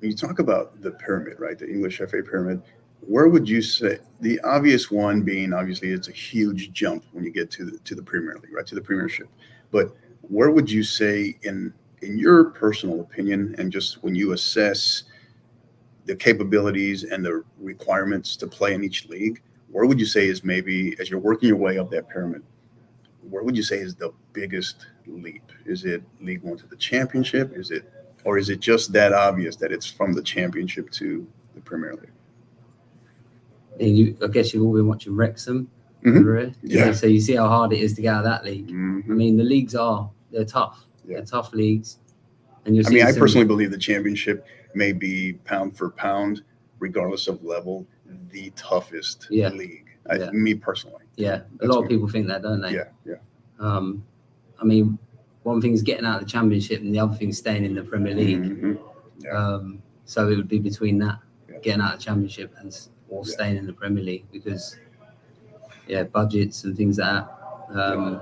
when 0.00 0.10
you 0.10 0.16
talk 0.16 0.38
about 0.38 0.80
the 0.80 0.90
pyramid, 0.92 1.38
right? 1.38 1.58
The 1.58 1.68
English 1.68 1.98
FA 1.98 2.22
pyramid. 2.22 2.62
Where 3.00 3.28
would 3.28 3.48
you 3.48 3.62
say 3.62 3.98
the 4.20 4.40
obvious 4.40 4.90
one 4.90 5.22
being 5.22 5.52
obviously 5.52 5.90
it's 5.90 6.08
a 6.08 6.12
huge 6.12 6.72
jump 6.72 7.04
when 7.12 7.24
you 7.24 7.30
get 7.30 7.50
to 7.52 7.64
the 7.64 7.78
to 7.78 7.94
the 7.94 8.02
Premier 8.02 8.36
League, 8.42 8.52
right? 8.52 8.66
To 8.66 8.74
the 8.74 8.80
Premiership. 8.80 9.28
But 9.70 9.94
where 10.22 10.50
would 10.50 10.70
you 10.70 10.82
say 10.82 11.38
in 11.42 11.72
in 12.02 12.18
your 12.18 12.44
personal 12.44 13.00
opinion 13.00 13.54
and 13.58 13.70
just 13.70 14.02
when 14.02 14.14
you 14.14 14.32
assess 14.32 15.04
the 16.06 16.16
capabilities 16.16 17.04
and 17.04 17.24
the 17.24 17.44
requirements 17.58 18.36
to 18.36 18.46
play 18.46 18.74
in 18.74 18.82
each 18.82 19.08
league, 19.08 19.42
where 19.70 19.86
would 19.86 20.00
you 20.00 20.06
say 20.06 20.26
is 20.26 20.42
maybe 20.42 20.96
as 20.98 21.10
you're 21.10 21.20
working 21.20 21.48
your 21.48 21.58
way 21.58 21.78
up 21.78 21.90
that 21.90 22.08
pyramid, 22.08 22.42
where 23.28 23.42
would 23.42 23.56
you 23.56 23.62
say 23.62 23.78
is 23.78 23.94
the 23.94 24.12
biggest 24.32 24.86
leap? 25.06 25.52
Is 25.66 25.84
it 25.84 26.02
League 26.20 26.42
One 26.42 26.56
to 26.58 26.66
the 26.66 26.76
Championship? 26.76 27.52
Is 27.54 27.70
it, 27.70 27.90
or 28.24 28.38
is 28.38 28.48
it 28.50 28.60
just 28.60 28.92
that 28.92 29.12
obvious 29.12 29.56
that 29.56 29.72
it's 29.72 29.86
from 29.86 30.12
the 30.12 30.22
Championship 30.22 30.90
to 30.92 31.26
the 31.54 31.60
Premier 31.60 31.94
League? 31.94 32.10
And 33.80 33.96
you, 33.96 34.16
I 34.22 34.26
guess 34.28 34.52
you've 34.52 34.64
all 34.64 34.74
been 34.74 34.86
watching 34.88 35.14
Wrexham. 35.16 35.68
Mhm. 36.04 36.20
over. 36.20 36.52
Yeah. 36.62 36.92
So 36.92 37.06
you 37.06 37.20
see 37.20 37.34
how 37.36 37.46
hard 37.48 37.74
it 37.74 37.80
is 37.80 37.92
to 37.94 38.00
get 38.00 38.14
out 38.14 38.18
of 38.20 38.24
that 38.24 38.42
league. 38.42 38.70
I 38.70 38.72
Mhm. 38.72 39.06
mean, 39.08 39.36
the 39.36 39.44
leagues 39.44 39.74
are 39.74 40.10
they're 40.30 40.46
tough. 40.46 40.86
Yeah. 41.06 41.16
They're 41.16 41.26
tough 41.26 41.52
leagues. 41.52 41.98
And 42.64 42.74
you 42.74 42.82
I 42.86 42.90
mean, 42.90 43.02
I 43.02 43.12
personally 43.12 43.46
believe 43.46 43.70
the 43.70 43.76
Championship 43.76 44.46
may 44.74 44.92
be 44.92 45.34
pound 45.44 45.76
for 45.76 45.90
pound, 45.90 46.42
regardless 46.78 47.28
of 47.28 47.44
level, 47.44 47.86
the 48.30 48.50
toughest 48.56 49.26
Yeah. 49.30 49.50
league. 49.50 49.84
I, 50.08 50.16
Yeah. 50.16 50.30
Me 50.30 50.54
personally. 50.54 51.04
yeah, 51.16 51.34
a 51.34 51.42
That's 51.58 51.68
lot 51.70 51.82
of 51.82 51.88
people 51.90 52.08
think 52.08 52.26
that, 52.28 52.40
don't 52.40 52.62
they? 52.62 52.72
Yeah, 52.72 52.88
yeah. 53.04 53.16
Um, 53.58 54.02
I 54.58 54.64
mean, 54.64 54.98
one 55.42 55.60
thing 55.60 55.72
is 55.72 55.82
getting 55.82 56.04
out 56.04 56.20
of 56.20 56.26
the 56.26 56.30
championship, 56.30 56.80
and 56.80 56.94
the 56.94 56.98
other 56.98 57.14
thing 57.14 57.30
is 57.30 57.38
staying 57.38 57.64
in 57.64 57.74
the 57.74 57.82
Premier 57.82 58.14
League. 58.14 58.42
Mhm. 58.42 58.78
Yeah. 59.20 59.30
Um, 59.30 59.82
so 60.04 60.28
it 60.28 60.36
would 60.36 60.48
be 60.48 60.58
between 60.58 60.98
that, 60.98 61.18
Yeah. 61.48 61.58
getting 61.62 61.80
out 61.80 61.94
of 61.94 61.98
the 62.00 62.04
championship 62.04 62.52
and 62.58 62.76
or 63.08 63.22
Yeah. 63.24 63.32
staying 63.32 63.56
in 63.56 63.66
the 63.66 63.72
Premier 63.72 64.04
League 64.04 64.24
because, 64.32 64.76
yeah, 65.88 66.04
budgets 66.04 66.64
and 66.64 66.76
things 66.76 66.98
like 66.98 67.24
that, 67.26 67.80
um, 67.80 68.20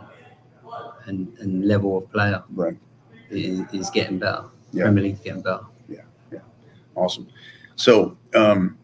and 1.07 1.29
and 1.41 1.65
level 1.67 1.97
of 1.99 2.11
player 2.13 2.43
Right. 2.55 2.79
is, 3.31 3.61
is 3.73 3.91
getting 3.91 4.19
better. 4.19 4.45
Yeah. 4.73 4.85
Premier 4.85 5.05
League's 5.05 5.21
getting 5.21 5.43
better. 5.43 5.65
Yeah, 5.89 6.03
yeah, 6.33 6.41
awesome. 6.95 7.27
So 7.77 8.17
um, 8.35 8.77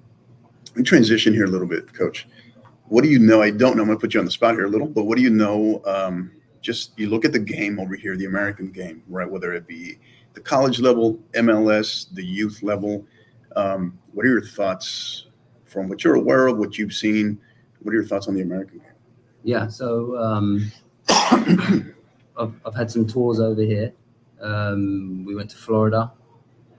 we 0.74 0.82
transition 0.82 1.32
here 1.34 1.44
a 1.44 1.50
little 1.50 1.66
bit, 1.66 1.92
Coach. 1.92 2.26
What 2.88 3.02
do 3.04 3.10
you 3.10 3.18
know? 3.18 3.40
I 3.42 3.50
don't 3.50 3.76
know. 3.76 3.82
I'm 3.82 3.88
going 3.88 3.98
to 3.98 4.00
put 4.00 4.12
you 4.14 4.20
on 4.20 4.26
the 4.26 4.30
spot 4.32 4.54
here 4.54 4.66
a 4.66 4.68
little, 4.68 4.86
but 4.86 5.04
what 5.04 5.16
do 5.16 5.22
you 5.22 5.30
know? 5.30 5.82
Um, 5.86 6.30
just 6.64 6.98
you 6.98 7.10
look 7.10 7.24
at 7.26 7.32
the 7.32 7.38
game 7.38 7.78
over 7.78 7.94
here, 7.94 8.16
the 8.16 8.24
American 8.24 8.72
game, 8.72 9.02
right? 9.06 9.30
Whether 9.30 9.52
it 9.52 9.66
be 9.68 9.98
the 10.32 10.40
college 10.40 10.80
level, 10.80 11.20
MLS, 11.34 12.12
the 12.12 12.24
youth 12.24 12.62
level. 12.62 13.06
Um, 13.54 13.96
what 14.12 14.24
are 14.26 14.30
your 14.30 14.44
thoughts 14.44 15.26
from 15.66 15.88
what 15.88 16.02
you're 16.02 16.16
aware 16.16 16.48
of, 16.48 16.56
what 16.56 16.76
you've 16.78 16.94
seen? 16.94 17.38
What 17.82 17.92
are 17.92 17.94
your 17.94 18.06
thoughts 18.06 18.26
on 18.26 18.34
the 18.34 18.40
American 18.40 18.78
game? 18.78 18.88
Yeah, 19.44 19.68
so 19.68 20.16
um, 20.18 20.72
I've, 21.08 22.54
I've 22.66 22.74
had 22.74 22.90
some 22.90 23.06
tours 23.06 23.38
over 23.40 23.60
here. 23.60 23.92
Um, 24.40 25.24
we 25.26 25.34
went 25.34 25.50
to 25.50 25.56
Florida, 25.56 26.10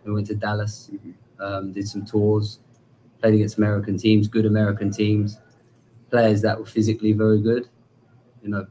we 0.04 0.12
went 0.14 0.28
to 0.28 0.36
Dallas, 0.36 0.90
Mhm. 0.94 1.14
um, 1.40 1.72
did 1.72 1.88
some 1.88 2.06
tours, 2.06 2.60
played 3.22 3.36
against 3.36 3.58
American 3.58 3.98
teams, 3.98 4.28
good 4.28 4.46
American 4.46 4.92
teams, 4.92 5.40
players 6.10 6.42
that 6.42 6.58
were 6.60 6.66
physically 6.66 7.14
very 7.14 7.40
good, 7.42 7.70
you 8.44 8.50
know, 8.50 8.66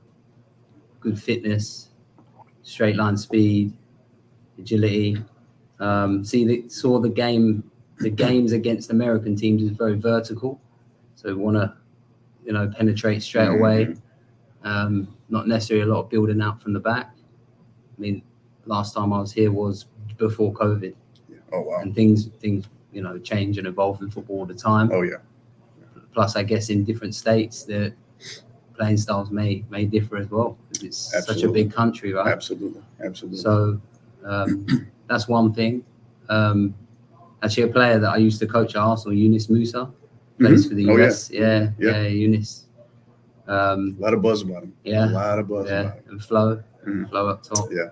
good 1.05 1.21
fitness, 1.23 1.91
straight 2.63 2.97
line 2.97 3.17
speed, 3.17 3.73
agility. 4.59 5.23
Um, 5.79 6.25
see, 6.25 6.45
the, 6.45 6.69
saw 6.69 6.99
the 6.99 7.11
game, 7.11 7.63
the 7.99 8.11
games 8.11 8.53
against 8.53 8.91
American 8.91 9.37
teams 9.37 9.63
is 9.63 9.71
very 9.71 9.97
vertical, 9.97 10.61
so 11.15 11.29
we 11.29 11.35
want 11.35 11.57
to, 11.57 11.73
you 12.45 12.53
know, 12.53 12.67
penetrate 12.77 13.23
straight 13.23 13.49
away. 13.49 13.95
Um, 14.65 15.15
not 15.29 15.47
necessarily 15.47 15.85
a 15.89 15.95
lot 15.95 16.01
of 16.01 16.11
building 16.11 16.41
out 16.41 16.61
from 16.61 16.73
the 16.73 16.81
back. 16.81 17.15
I 17.15 18.01
mean, 18.01 18.23
last 18.65 18.95
time 18.95 19.13
I 19.13 19.21
was 19.21 19.31
here 19.33 19.53
was 19.53 19.87
before 20.17 20.53
COVID, 20.55 20.95
Oh 21.53 21.61
wow. 21.61 21.81
and 21.81 21.95
things 21.95 22.27
things 22.41 22.65
you 22.93 23.03
know 23.03 23.19
change 23.19 23.59
and 23.59 23.67
evolve 23.67 24.01
in 24.01 24.11
football 24.11 24.39
all 24.41 24.47
the 24.47 24.55
time. 24.55 24.91
Oh 24.93 25.03
yeah. 25.03 25.19
Plus, 26.15 26.37
I 26.37 26.45
guess 26.45 26.71
in 26.71 26.85
different 26.85 27.15
states, 27.15 27.65
the 27.65 27.93
playing 28.77 28.97
styles 28.97 29.31
may 29.31 29.65
may 29.71 29.85
differ 29.85 30.17
as 30.17 30.31
well. 30.31 30.57
'cause 30.73 30.83
It's 30.83 31.27
such 31.27 31.43
a 31.43 31.49
big 31.49 31.73
country, 31.73 32.13
right? 32.13 32.27
Absolutely. 32.33 32.83
Absolutely. 33.05 33.39
So 33.39 33.81
um, 34.25 34.67
that's 35.09 35.29
one 35.29 35.53
thing. 35.53 35.85
Um, 36.29 36.75
actually, 37.43 37.65
a 37.65 37.69
player 37.73 37.99
that 37.99 38.11
I 38.11 38.17
used 38.17 38.39
to 38.41 38.47
coach 38.47 38.75
at 38.75 38.81
Arsenal, 38.81 39.15
Yunus 39.17 39.49
Musah, 39.49 39.91
plays 40.41 40.65
Mhm. 40.65 40.69
for 40.69 40.75
the 40.75 40.85
US. 40.95 41.31
Oh, 41.31 41.35
yeah. 41.37 41.41
Yeah, 41.41 41.71
Yeah. 41.79 42.03
yeah, 42.03 42.09
Yunus. 42.09 42.65
Um, 43.47 43.95
a 43.99 44.03
lot 44.03 44.15
of 44.15 44.23
buzz 44.23 44.41
about 44.43 44.63
him. 44.63 44.73
yeah, 44.85 45.05
A 45.07 45.13
lot 45.13 45.39
of 45.39 45.49
buzz 45.49 45.69
yeah, 45.69 45.93
and 46.09 46.21
Flo, 46.23 46.63
Mhm. 46.87 47.11
Flo 47.11 47.29
up 47.29 47.43
top. 47.43 47.69
Yeah. 47.71 47.91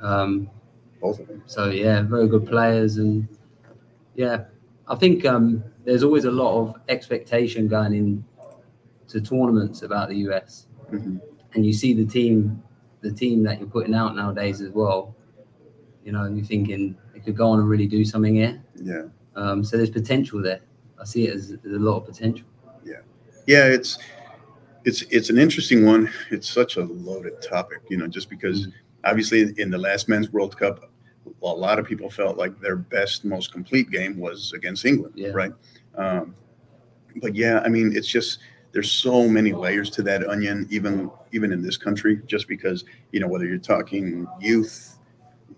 Um, 0.00 0.48
Both 1.00 1.18
of 1.20 1.26
them. 1.26 1.42
so 1.46 1.70
yeah, 1.70 2.02
very 2.02 2.28
good 2.28 2.46
players, 2.46 2.98
and 2.98 3.26
yeah, 4.14 4.44
I 4.86 4.94
think 4.94 5.24
um, 5.26 5.62
there's 5.84 6.04
always 6.04 6.24
a 6.24 6.30
lot 6.30 6.60
of 6.60 6.74
expectation 6.88 7.66
going 7.68 7.92
in 7.94 8.24
to 9.08 9.20
tournaments 9.20 9.82
about 9.82 10.08
the 10.08 10.16
US, 10.28 10.66
Mhm. 10.92 11.20
and 11.54 11.66
you 11.66 11.72
see 11.72 11.92
the 11.94 12.04
team, 12.06 12.62
the 13.00 13.10
team 13.12 13.42
that 13.44 13.58
you're 13.58 13.68
putting 13.68 13.94
out 13.94 14.14
nowadays 14.16 14.60
as 14.60 14.70
well. 14.70 15.14
You 16.04 16.12
know, 16.12 16.26
you're 16.26 16.44
thinking 16.44 16.96
they 17.12 17.20
could 17.20 17.36
go 17.36 17.48
on 17.50 17.60
and 17.60 17.68
really 17.68 17.86
do 17.86 18.04
something 18.04 18.34
here. 18.36 18.62
Yeah. 18.76 19.04
Um, 19.36 19.62
so 19.64 19.76
there's 19.76 19.90
potential 19.90 20.42
there. 20.42 20.60
I 21.00 21.04
see 21.04 21.26
it 21.28 21.34
as 21.34 21.50
there's 21.62 21.76
a 21.76 21.78
lot 21.78 21.98
of 21.98 22.06
potential. 22.06 22.46
Yeah, 22.84 23.00
Yeah. 23.46 23.66
it's 23.66 23.98
it's 24.84 25.02
it's 25.10 25.28
an 25.30 25.38
interesting 25.38 25.84
one. 25.84 26.08
It's 26.30 26.48
such 26.48 26.76
a 26.76 26.84
loaded 26.84 27.42
topic, 27.42 27.80
you 27.90 27.96
know, 27.98 28.06
just 28.06 28.30
because 28.30 28.66
Mm. 28.66 28.72
obviously 29.04 29.52
in 29.58 29.70
the 29.70 29.78
last 29.78 30.08
men's 30.08 30.32
World 30.32 30.56
Cup, 30.56 30.90
a 31.42 31.46
lot 31.46 31.78
of 31.78 31.86
people 31.86 32.08
felt 32.10 32.36
like 32.38 32.58
their 32.60 32.76
best, 32.76 33.24
most 33.24 33.52
complete 33.52 33.90
game 33.90 34.18
was 34.18 34.52
against 34.54 34.84
England, 34.86 35.14
Yeah. 35.16 35.30
right? 35.30 35.52
Um, 35.96 36.34
but 37.20 37.34
yeah, 37.34 37.60
I 37.64 37.68
mean, 37.68 37.94
it's 37.94 38.08
just 38.08 38.38
there's 38.78 38.92
so 38.92 39.26
many 39.26 39.52
layers 39.52 39.90
to 39.90 40.04
that 40.04 40.24
onion, 40.28 40.64
even 40.70 41.10
even 41.32 41.50
in 41.50 41.60
this 41.60 41.76
country, 41.76 42.22
just 42.28 42.46
because 42.46 42.84
you 43.10 43.18
know 43.18 43.26
whether 43.26 43.44
you're 43.44 43.58
talking 43.58 44.24
youth, 44.40 44.98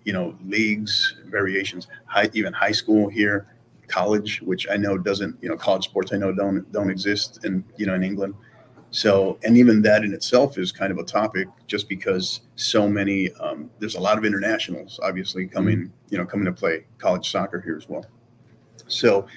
you 0.05 0.11
know, 0.11 0.35
leagues, 0.43 1.17
variations, 1.27 1.87
high, 2.05 2.31
even 2.33 2.51
high 2.51 2.71
school 2.71 3.07
here, 3.09 3.45
college, 3.87 4.41
which 4.41 4.67
I 4.71 4.75
know 4.75 4.97
doesn't, 4.97 5.37
you 5.39 5.49
know, 5.49 5.55
college 5.55 5.83
sports 5.83 6.11
I 6.11 6.17
know 6.17 6.33
don't 6.33 6.71
don't 6.71 6.89
exist 6.89 7.45
in 7.45 7.63
you 7.77 7.85
know 7.85 7.93
in 7.93 8.03
England. 8.03 8.33
So, 8.89 9.37
and 9.43 9.55
even 9.55 9.83
that 9.83 10.03
in 10.03 10.13
itself 10.13 10.57
is 10.57 10.71
kind 10.71 10.91
of 10.91 10.97
a 10.97 11.03
topic, 11.03 11.47
just 11.67 11.87
because 11.87 12.41
so 12.55 12.89
many 12.89 13.31
um, 13.33 13.69
there's 13.77 13.93
a 13.93 13.99
lot 13.99 14.17
of 14.17 14.25
internationals 14.25 14.99
obviously 15.03 15.45
coming, 15.45 15.93
you 16.09 16.17
know, 16.17 16.25
coming 16.25 16.45
to 16.45 16.51
play 16.51 16.85
college 16.97 17.29
soccer 17.29 17.61
here 17.61 17.77
as 17.77 17.87
well. 17.87 18.03
So, 18.87 19.27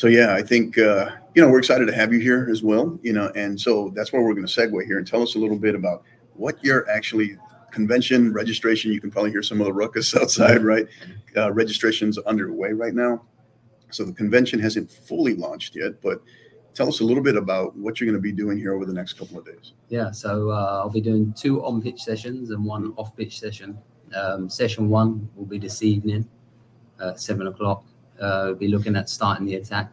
so 0.00 0.06
yeah, 0.06 0.34
I 0.34 0.42
think 0.42 0.78
uh, 0.78 1.10
you 1.34 1.42
know 1.42 1.50
we're 1.50 1.58
excited 1.58 1.84
to 1.84 1.94
have 1.94 2.10
you 2.10 2.20
here 2.20 2.48
as 2.50 2.62
well. 2.62 2.98
You 3.02 3.12
know, 3.12 3.30
and 3.36 3.60
so 3.60 3.92
that's 3.94 4.14
where 4.14 4.22
we're 4.22 4.32
going 4.32 4.46
to 4.46 4.60
segue 4.60 4.86
here 4.86 4.96
and 4.96 5.06
tell 5.06 5.22
us 5.22 5.34
a 5.34 5.38
little 5.38 5.58
bit 5.58 5.74
about 5.74 6.04
what 6.32 6.56
you're 6.64 6.88
actually 6.88 7.36
convention 7.70 8.32
registration. 8.32 8.92
You 8.92 9.00
can 9.02 9.10
probably 9.10 9.30
hear 9.30 9.42
some 9.42 9.60
of 9.60 9.66
the 9.66 9.74
ruckus 9.74 10.16
outside, 10.20 10.64
right? 10.64 10.86
Uh, 11.36 11.52
registration's 11.52 12.16
underway 12.16 12.72
right 12.72 12.94
now, 12.94 13.26
so 13.90 14.04
the 14.04 14.14
convention 14.14 14.58
hasn't 14.58 14.90
fully 14.90 15.34
launched 15.34 15.76
yet. 15.76 16.00
But 16.00 16.22
tell 16.72 16.88
us 16.88 17.00
a 17.00 17.04
little 17.04 17.22
bit 17.22 17.36
about 17.36 17.76
what 17.76 18.00
you're 18.00 18.06
going 18.06 18.16
to 18.16 18.22
be 18.22 18.32
doing 18.32 18.56
here 18.56 18.74
over 18.74 18.86
the 18.86 18.94
next 18.94 19.18
couple 19.18 19.38
of 19.38 19.44
days. 19.44 19.74
Yeah, 19.90 20.12
so 20.12 20.50
uh, 20.50 20.80
I'll 20.82 20.88
be 20.88 21.02
doing 21.02 21.34
two 21.34 21.62
on 21.62 21.82
pitch 21.82 22.00
sessions 22.00 22.52
and 22.52 22.64
one 22.64 22.94
off 22.96 23.14
pitch 23.18 23.38
session. 23.38 23.76
Um, 24.14 24.48
session 24.48 24.88
one 24.88 25.28
will 25.36 25.44
be 25.44 25.58
this 25.58 25.82
evening 25.82 26.26
at 27.02 27.20
seven 27.20 27.48
o'clock. 27.48 27.84
Uh, 28.20 28.52
be 28.52 28.68
looking 28.68 28.96
at 28.96 29.08
starting 29.08 29.46
the 29.46 29.54
attack 29.54 29.90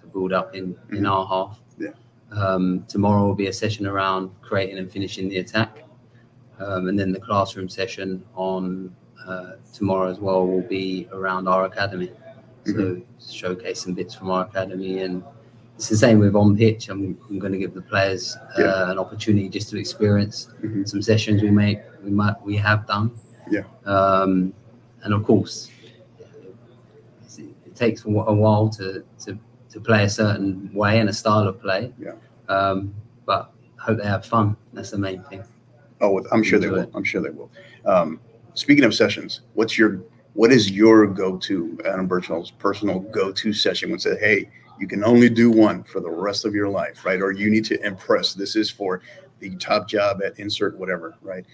to 0.00 0.06
build 0.06 0.32
up 0.32 0.54
in, 0.54 0.76
in 0.92 1.00
Mhm. 1.02 1.10
our 1.10 1.26
half. 1.26 1.60
Yeah. 1.78 1.88
Um, 2.30 2.84
tomorrow 2.88 3.26
will 3.26 3.34
be 3.34 3.48
a 3.48 3.52
session 3.52 3.86
around 3.86 4.30
creating 4.42 4.78
and 4.78 4.88
finishing 4.90 5.28
the 5.28 5.38
attack. 5.38 5.84
Um, 6.60 6.88
and 6.88 6.96
then 6.98 7.10
the 7.10 7.18
classroom 7.18 7.68
session 7.68 8.22
on 8.36 8.94
uh, 9.26 9.52
tomorrow 9.72 10.08
as 10.08 10.20
well 10.20 10.46
will 10.46 10.60
be 10.62 11.08
around 11.12 11.48
our 11.48 11.64
academy. 11.64 12.12
So 12.64 13.00
showcase 13.28 13.82
some 13.82 13.94
bits 13.94 14.14
from 14.14 14.30
our 14.30 14.44
academy 14.44 15.00
and 15.00 15.22
it's 15.76 15.88
the 15.88 15.96
same 15.96 16.18
with 16.20 16.36
on 16.36 16.56
pitch. 16.56 16.88
I'm, 16.88 17.18
I'm 17.28 17.38
going 17.40 17.52
to 17.52 17.58
give 17.58 17.74
the 17.74 17.82
players 17.82 18.36
uh, 18.56 18.62
Yeah. 18.62 18.90
an 18.92 18.98
opportunity 19.00 19.48
just 19.48 19.68
to 19.70 19.78
experience 19.80 20.48
Mhm. 20.62 20.86
some 20.88 21.02
sessions 21.02 21.42
we 21.42 21.50
make 21.50 21.80
we 22.04 22.10
might 22.10 22.36
we 22.44 22.56
have 22.56 22.86
done. 22.86 23.10
Yeah. 23.50 23.64
Um, 23.84 24.52
and 25.02 25.12
of 25.12 25.24
course, 25.24 25.70
it 27.74 27.78
takes 27.78 28.04
a 28.04 28.08
while 28.08 28.68
to 28.68 29.04
to 29.24 29.38
to 29.70 29.80
play 29.80 30.04
a 30.04 30.08
certain 30.08 30.70
way 30.72 31.00
and 31.00 31.08
a 31.08 31.12
style 31.12 31.48
of 31.48 31.60
play. 31.60 31.92
Yeah. 31.98 32.12
Um, 32.48 32.94
but 33.26 33.52
I 33.80 33.82
hope 33.82 33.98
they 33.98 34.04
have 34.06 34.24
fun. 34.24 34.56
That's 34.72 34.90
the 34.90 34.98
main 34.98 35.22
thing. 35.24 35.42
Oh, 36.00 36.24
I'm 36.32 36.42
sure 36.42 36.58
they 36.58 36.68
will. 36.68 36.80
it. 36.80 36.90
I'm 36.94 37.04
sure 37.04 37.20
they 37.20 37.30
will. 37.30 37.50
Um, 37.84 38.20
speaking 38.54 38.84
of 38.84 38.94
sessions, 38.94 39.40
what's 39.54 39.76
your 39.76 40.00
what 40.34 40.52
is 40.52 40.70
your 40.70 41.06
go-to 41.06 41.78
Adam 41.86 42.08
Birchall's 42.08 42.50
personal 42.50 43.00
go-to 43.00 43.52
session 43.52 43.90
when 43.90 44.00
say, 44.00 44.18
hey, 44.18 44.50
you 44.80 44.88
can 44.88 45.04
only 45.04 45.28
do 45.28 45.50
one 45.50 45.84
for 45.84 46.00
the 46.00 46.10
rest 46.10 46.44
of 46.44 46.54
your 46.54 46.68
life, 46.68 47.04
right? 47.04 47.22
Or 47.22 47.30
you 47.30 47.50
need 47.50 47.64
to 47.66 47.80
impress. 47.86 48.34
This 48.34 48.56
is 48.56 48.68
for 48.70 49.00
the 49.38 49.54
top 49.56 49.88
job 49.88 50.22
at 50.22 50.38
insert 50.38 50.76
whatever, 50.76 51.14
right? 51.22 51.44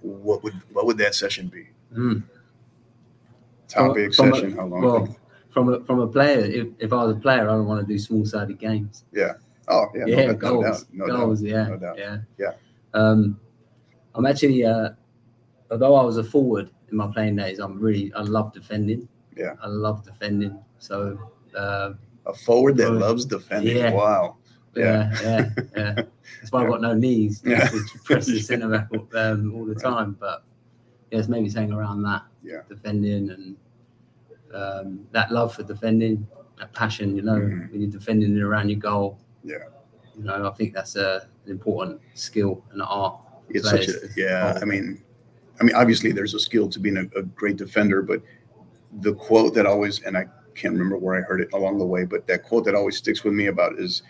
What 0.00 0.42
would 0.42 0.54
what 0.72 0.86
would 0.86 0.98
that 0.98 1.14
session 1.14 1.48
be? 1.48 1.68
Mm. 1.96 2.22
Topic 3.68 4.10
a- 4.10 4.12
session? 4.12 4.56
How 4.56 4.66
long? 4.66 4.82
Well, 4.82 5.16
from 5.54 5.72
a 5.72 5.80
from 5.84 6.00
a 6.00 6.06
player, 6.08 6.40
if, 6.40 6.66
if 6.78 6.92
I 6.92 7.04
was 7.04 7.16
a 7.16 7.20
player, 7.20 7.48
I 7.48 7.54
would 7.56 7.66
want 7.66 7.80
to 7.80 7.90
do 7.90 7.98
small 7.98 8.26
sided 8.26 8.58
games. 8.58 9.04
Yeah. 9.12 9.34
Oh 9.68 9.86
yeah, 9.94 10.04
no, 10.04 10.10
yeah, 10.12 10.26
no 10.26 10.34
goals, 10.34 10.64
doubt, 10.82 10.84
no 10.92 11.06
doubt. 11.06 11.16
goals, 11.16 11.42
yeah, 11.42 11.68
no 11.68 11.76
doubt. 11.78 11.98
yeah, 11.98 12.18
Yeah. 12.36 12.50
Um, 12.92 13.40
I'm 14.14 14.26
actually, 14.26 14.64
uh, 14.66 14.90
although 15.70 15.94
I 15.94 16.02
was 16.04 16.18
a 16.18 16.24
forward 16.24 16.70
in 16.90 16.96
my 16.98 17.06
playing 17.06 17.36
days, 17.36 17.58
I'm 17.60 17.80
really, 17.80 18.12
I 18.14 18.20
love 18.20 18.52
defending. 18.52 19.08
Yeah. 19.36 19.54
I 19.62 19.66
love 19.68 20.04
defending. 20.04 20.58
So, 20.78 21.18
uh, 21.56 21.94
A 22.26 22.34
forward 22.34 22.76
that 22.76 22.88
Oh, 22.88 22.92
loves 22.92 23.24
defending. 23.24 23.78
yeah. 23.78 23.92
Wow. 23.92 24.36
yeah, 24.76 25.10
yeah, 25.22 25.48
yeah. 25.76 25.94
That's 26.40 26.50
why 26.52 26.62
I've 26.62 26.68
got 26.68 26.82
no 26.82 26.92
knees. 27.04 27.42
Yeah. 27.44 27.68
press 28.04 28.26
the 28.26 28.38
centre 28.50 28.86
um, 29.14 29.54
all 29.54 29.64
the 29.64 29.74
Right. 29.74 29.82
time. 29.82 30.16
But 30.20 30.44
yeah, 31.10 31.18
it's 31.20 31.28
maybe 31.28 31.48
saying 31.48 31.72
around 31.72 32.02
that. 32.02 32.22
Yeah. 32.42 32.60
Defending 32.68 33.30
and 33.30 33.56
um, 34.54 35.06
that 35.12 35.30
love 35.32 35.54
for 35.54 35.62
defending, 35.62 36.26
that 36.58 36.72
passion, 36.72 37.16
you 37.16 37.22
know, 37.22 37.32
Mhm. 37.38 37.70
when 37.72 37.80
you're 37.82 37.90
defending 37.90 38.38
around 38.38 38.68
your 38.70 38.78
goal. 38.80 39.18
Yeah. 39.42 39.64
You 40.16 40.24
know, 40.24 40.48
I 40.48 40.50
think 40.52 40.72
that's 40.74 40.96
a, 40.96 41.26
an 41.44 41.50
important 41.50 42.00
skill 42.14 42.64
and 42.72 42.80
art. 42.82 43.20
It's 43.50 43.68
such 43.68 43.88
a 43.88 43.92
yeah. 44.16 44.58
I 44.62 44.64
mean, 44.64 45.02
I 45.60 45.64
mean, 45.64 45.74
obviously 45.74 46.12
there's 46.12 46.34
a 46.34 46.40
skill 46.40 46.68
to 46.68 46.78
being 46.78 46.96
a, 46.96 47.18
a 47.18 47.22
great 47.22 47.56
defender, 47.56 48.00
but 48.02 48.22
the 49.00 49.12
quote 49.14 49.54
that 49.54 49.66
always 49.66 50.00
and 50.02 50.16
I 50.16 50.26
can't 50.54 50.72
remember 50.74 50.96
where 50.96 51.16
I 51.16 51.20
heard 51.22 51.40
it 51.40 51.52
along 51.52 51.78
the 51.78 51.84
way, 51.86 52.04
but 52.04 52.26
that 52.28 52.44
quote 52.44 52.64
that 52.66 52.74
always 52.76 52.96
sticks 52.96 53.24
with 53.24 53.34
me 53.34 53.46
about 53.46 53.78
is, 53.78 54.02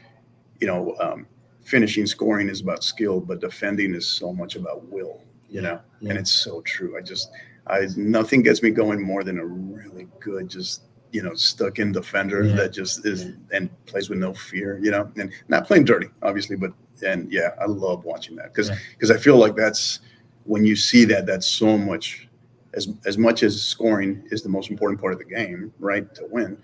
you 0.60 0.66
know, 0.66 0.94
um, 1.00 1.26
finishing 1.62 2.06
scoring 2.06 2.50
is 2.50 2.60
about 2.60 2.84
skill, 2.84 3.18
but 3.20 3.40
defending 3.40 3.94
is 3.94 4.06
so 4.06 4.32
much 4.32 4.56
about 4.56 4.86
will. 4.90 5.22
You 5.48 5.62
know, 5.62 5.80
Yeah. 6.00 6.10
and 6.10 6.18
it's 6.18 6.30
so 6.32 6.60
true. 6.62 6.98
I 6.98 7.00
just, 7.00 7.30
I 7.66 7.86
nothing 7.96 8.42
gets 8.42 8.62
me 8.62 8.70
going 8.70 9.00
more 9.02 9.24
than 9.24 9.38
a 9.38 9.44
really 9.46 10.06
good, 10.20 10.48
just 10.48 10.82
you 11.12 11.22
know, 11.22 11.34
stuck 11.34 11.78
in 11.78 11.92
defender 11.92 12.42
Yeah. 12.42 12.56
that 12.56 12.72
just 12.72 13.06
is 13.06 13.24
Yeah. 13.24 13.30
and 13.52 13.86
plays 13.86 14.08
with 14.10 14.18
no 14.18 14.34
fear. 14.34 14.78
You 14.82 14.90
know, 14.90 15.10
and 15.16 15.30
not 15.48 15.66
playing 15.66 15.84
dirty, 15.84 16.08
obviously, 16.22 16.56
but 16.56 16.72
and 17.06 17.30
yeah, 17.32 17.50
I 17.60 17.66
love 17.66 18.04
watching 18.04 18.36
that 18.36 18.52
because 18.52 18.68
Yeah. 18.68 18.78
because 18.92 19.10
I 19.10 19.16
feel 19.16 19.36
like 19.36 19.54
that's 19.56 20.00
when 20.44 20.64
you 20.64 20.76
see 20.76 21.04
that 21.06 21.24
that's 21.26 21.46
so 21.46 21.78
much 21.78 22.28
as 22.74 22.88
as 23.06 23.16
much 23.16 23.42
as 23.42 23.60
scoring 23.62 24.24
is 24.30 24.42
the 24.42 24.48
most 24.48 24.70
important 24.70 25.00
part 25.00 25.12
of 25.12 25.18
the 25.18 25.24
game, 25.24 25.72
right? 25.78 26.12
To 26.16 26.26
win, 26.30 26.58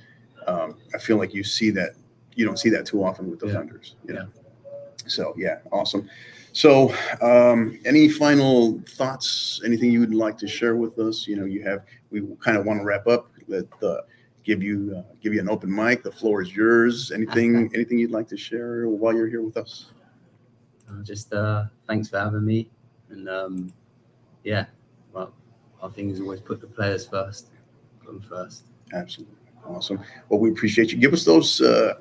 um, 0.47 0.77
I 0.95 0.99
feel 0.99 1.17
like 1.17 1.33
you 1.33 1.45
see 1.45 1.71
that 1.71 1.95
you 2.35 2.45
don't 2.45 2.59
see 2.59 2.71
that 2.71 2.87
too 2.87 3.03
often 3.05 3.31
with 3.31 3.41
Yeah. 3.43 3.49
defenders. 3.53 3.97
You 4.07 4.15
know? 4.15 4.27
So 5.07 5.35
yeah, 5.37 5.59
awesome. 5.73 6.09
So, 6.53 6.93
um, 7.21 7.79
any 7.85 8.09
final 8.09 8.81
thoughts? 8.89 9.61
Anything 9.65 9.93
you 9.93 10.01
would 10.01 10.15
like 10.15 10.37
to 10.39 10.49
share 10.49 10.77
with 10.77 10.99
us? 10.99 11.27
You 11.27 11.37
know, 11.37 11.45
you 11.45 11.63
have. 11.63 11.85
We 12.11 12.23
kind 12.41 12.57
of 12.57 12.67
want 12.67 12.81
to 12.81 12.85
wrap 12.85 13.07
up. 13.07 13.29
Let 13.47 13.67
uh, 13.83 13.99
give 14.43 14.63
you 14.63 14.97
uh, 14.99 15.15
give 15.23 15.33
you 15.33 15.41
an 15.41 15.49
open 15.49 15.73
mic. 15.75 16.03
The 16.03 16.11
floor 16.11 16.43
is 16.43 16.55
yours. 16.55 17.13
Anything 17.13 17.71
anything 17.75 17.99
you'd 17.99 18.11
like 18.11 18.29
to 18.29 18.37
share 18.37 18.89
while 18.89 19.15
you're 19.15 19.29
here 19.29 19.43
with 19.43 19.57
us? 19.57 19.93
Uh, 20.89 21.03
just 21.03 21.33
uh, 21.33 21.65
thanks 21.87 22.09
for 22.09 22.19
having 22.19 22.45
me. 22.45 22.69
And 23.11 23.29
um, 23.29 23.73
yeah, 24.43 24.67
well, 25.13 25.33
our 25.81 25.91
thing 25.91 26.11
is 26.11 26.21
always 26.21 26.41
put 26.41 26.61
the 26.61 26.67
players 26.67 27.07
first. 27.07 27.51
Put 28.01 28.07
them 28.07 28.21
first. 28.21 28.65
Absolutely, 28.93 29.37
awesome. 29.65 30.01
Well, 30.29 30.41
we 30.41 30.51
appreciate 30.51 30.91
you. 30.91 30.99
Give 30.99 31.13
us 31.13 31.25
those. 31.25 31.61
Uh, 31.61 31.95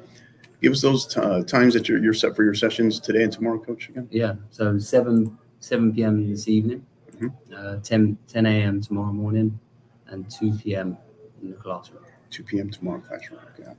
give 0.61 0.73
us 0.73 0.81
those 0.81 1.15
uh, 1.17 1.43
times 1.43 1.73
that 1.73 1.87
you're, 1.89 1.99
you're 1.99 2.13
set 2.13 2.35
for 2.35 2.43
your 2.43 2.53
sessions 2.53 2.99
today 2.99 3.23
and 3.23 3.31
tomorrow, 3.33 3.59
Coach. 3.59 3.89
Again. 3.89 4.07
Yeah, 4.11 4.35
so 4.49 4.77
7 4.77 5.37
7 5.59 5.93
p.m. 5.93 6.29
this 6.29 6.47
evening, 6.47 6.85
Mhm. 7.17 7.31
uh, 7.55 7.79
10, 7.83 8.17
10 8.27 8.45
a.m. 8.45 8.79
tomorrow 8.81 9.11
morning, 9.11 9.59
and 10.07 10.29
2 10.31 10.53
p.m. 10.53 10.97
in 11.41 11.49
the 11.51 11.57
classroom. 11.57 12.03
2 12.29 12.43
p.m. 12.43 12.69
tomorrow 12.69 12.99
classroom. 13.01 13.39
Gotcha. 13.57 13.73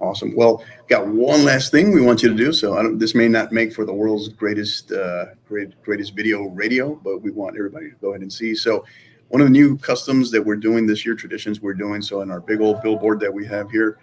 Awesome. 0.00 0.34
Well, 0.34 0.64
got 0.88 1.06
one 1.06 1.44
last 1.44 1.70
thing 1.70 1.92
we 1.92 2.00
want 2.00 2.24
you 2.24 2.28
to 2.30 2.34
do. 2.34 2.52
So 2.52 2.76
I 2.76 2.82
don't, 2.82 2.98
this 2.98 3.14
may 3.14 3.28
not 3.28 3.52
make 3.52 3.72
for 3.72 3.84
the 3.84 3.92
world's 3.92 4.28
greatest, 4.28 4.90
uh, 4.90 5.26
great, 5.46 5.80
greatest 5.84 6.16
video 6.16 6.48
radio, 6.48 6.96
but 7.04 7.18
we 7.22 7.30
want 7.30 7.56
everybody 7.56 7.90
to 7.90 7.96
go 8.00 8.08
ahead 8.10 8.22
and 8.22 8.32
see. 8.32 8.52
So 8.56 8.84
one 9.28 9.40
of 9.40 9.46
the 9.46 9.52
new 9.52 9.78
customs 9.78 10.32
that 10.32 10.44
we're 10.44 10.56
doing 10.56 10.86
this 10.86 11.06
year, 11.06 11.14
traditions 11.14 11.60
we're 11.60 11.74
doing. 11.74 12.02
So 12.02 12.20
in 12.22 12.32
our 12.32 12.40
big 12.40 12.60
old 12.60 12.82
billboard 12.82 13.20
that 13.20 13.32
we 13.32 13.46
have 13.46 13.70
here, 13.70 13.98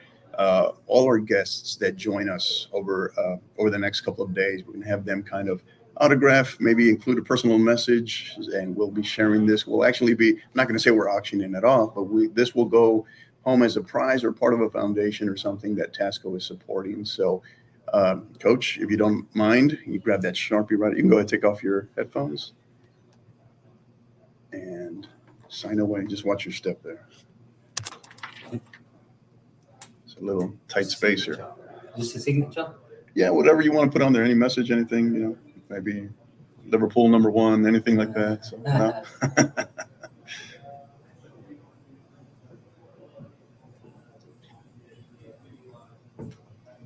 all 0.88 1.06
our 1.06 1.20
guests 1.20 1.76
that 1.78 1.96
join 1.96 2.30
us 2.30 2.68
over 2.72 3.14
uh, 3.18 3.38
over 3.60 3.70
the 3.70 3.80
next 3.80 4.02
couple 4.02 4.24
of 4.24 4.34
days, 4.34 4.64
we're 4.66 4.74
gonna 4.74 4.88
have 4.88 5.06
them 5.06 5.24
kind 5.24 5.50
of 5.50 5.62
autograph, 6.00 6.58
maybe 6.60 6.90
include 6.90 7.18
a 7.18 7.22
personal 7.22 7.58
message, 7.58 8.36
and 8.54 8.76
we'll 8.76 8.92
be 8.92 9.04
sharing 9.04 9.46
this. 9.46 9.68
We'll 9.68 9.84
actually 9.84 10.14
be 10.16 10.32
I'm 10.32 10.40
not 10.54 10.68
going 10.68 10.78
to 10.78 10.80
say 10.80 10.92
we're 10.92 11.10
auctioning 11.10 11.54
it 11.54 11.64
off, 11.64 11.94
but 11.96 12.04
we 12.04 12.28
this 12.28 12.56
will 12.56 12.66
go 12.66 13.06
home 13.44 13.64
as 13.64 13.78
a 13.78 13.82
prize 13.82 14.24
or 14.24 14.32
part 14.32 14.54
of 14.54 14.62
a 14.62 14.70
foundation 14.70 15.30
or 15.30 15.38
something 15.38 15.76
that 15.76 15.94
Tasco 15.94 16.36
is 16.36 16.46
supporting. 16.46 17.06
So, 17.06 17.42
um, 17.94 18.28
Coach, 18.40 18.78
if 18.80 18.90
you 18.90 18.98
don't 18.98 19.34
mind, 19.36 19.78
you 19.86 20.00
grab 20.00 20.22
that 20.22 20.36
sharpie 20.36 20.78
right. 20.78 20.96
You 20.96 21.02
can 21.04 21.10
go 21.10 21.18
ahead 21.18 21.22
and 21.22 21.30
take 21.30 21.46
off 21.46 21.64
your 21.64 21.90
headphones 21.96 22.54
and 24.52 25.08
sign 25.48 25.80
away. 25.80 26.06
Just 26.06 26.26
watch 26.26 26.46
your 26.46 26.54
step 26.54 26.82
there. 26.84 27.08
A 30.20 30.24
little 30.24 30.54
tight 30.68 30.88
space 30.88 31.24
here. 31.24 31.48
Just 31.98 32.16
a 32.16 32.20
signature? 32.20 32.74
Yeah, 33.16 33.30
whatever 33.30 33.62
you 33.62 33.72
want 33.72 33.92
to 33.92 33.98
put 33.98 34.06
on 34.06 34.14
there. 34.14 34.24
Any 34.24 34.34
message, 34.34 34.72
anything, 34.72 35.14
you 35.14 35.20
know, 35.20 35.38
maybe 35.70 36.10
Liverpool 36.66 37.08
number 37.08 37.30
one, 37.30 37.66
anything 37.66 37.98
like 37.98 38.14
that. 38.14 38.46
So, 38.46 38.58
no? 38.66 39.04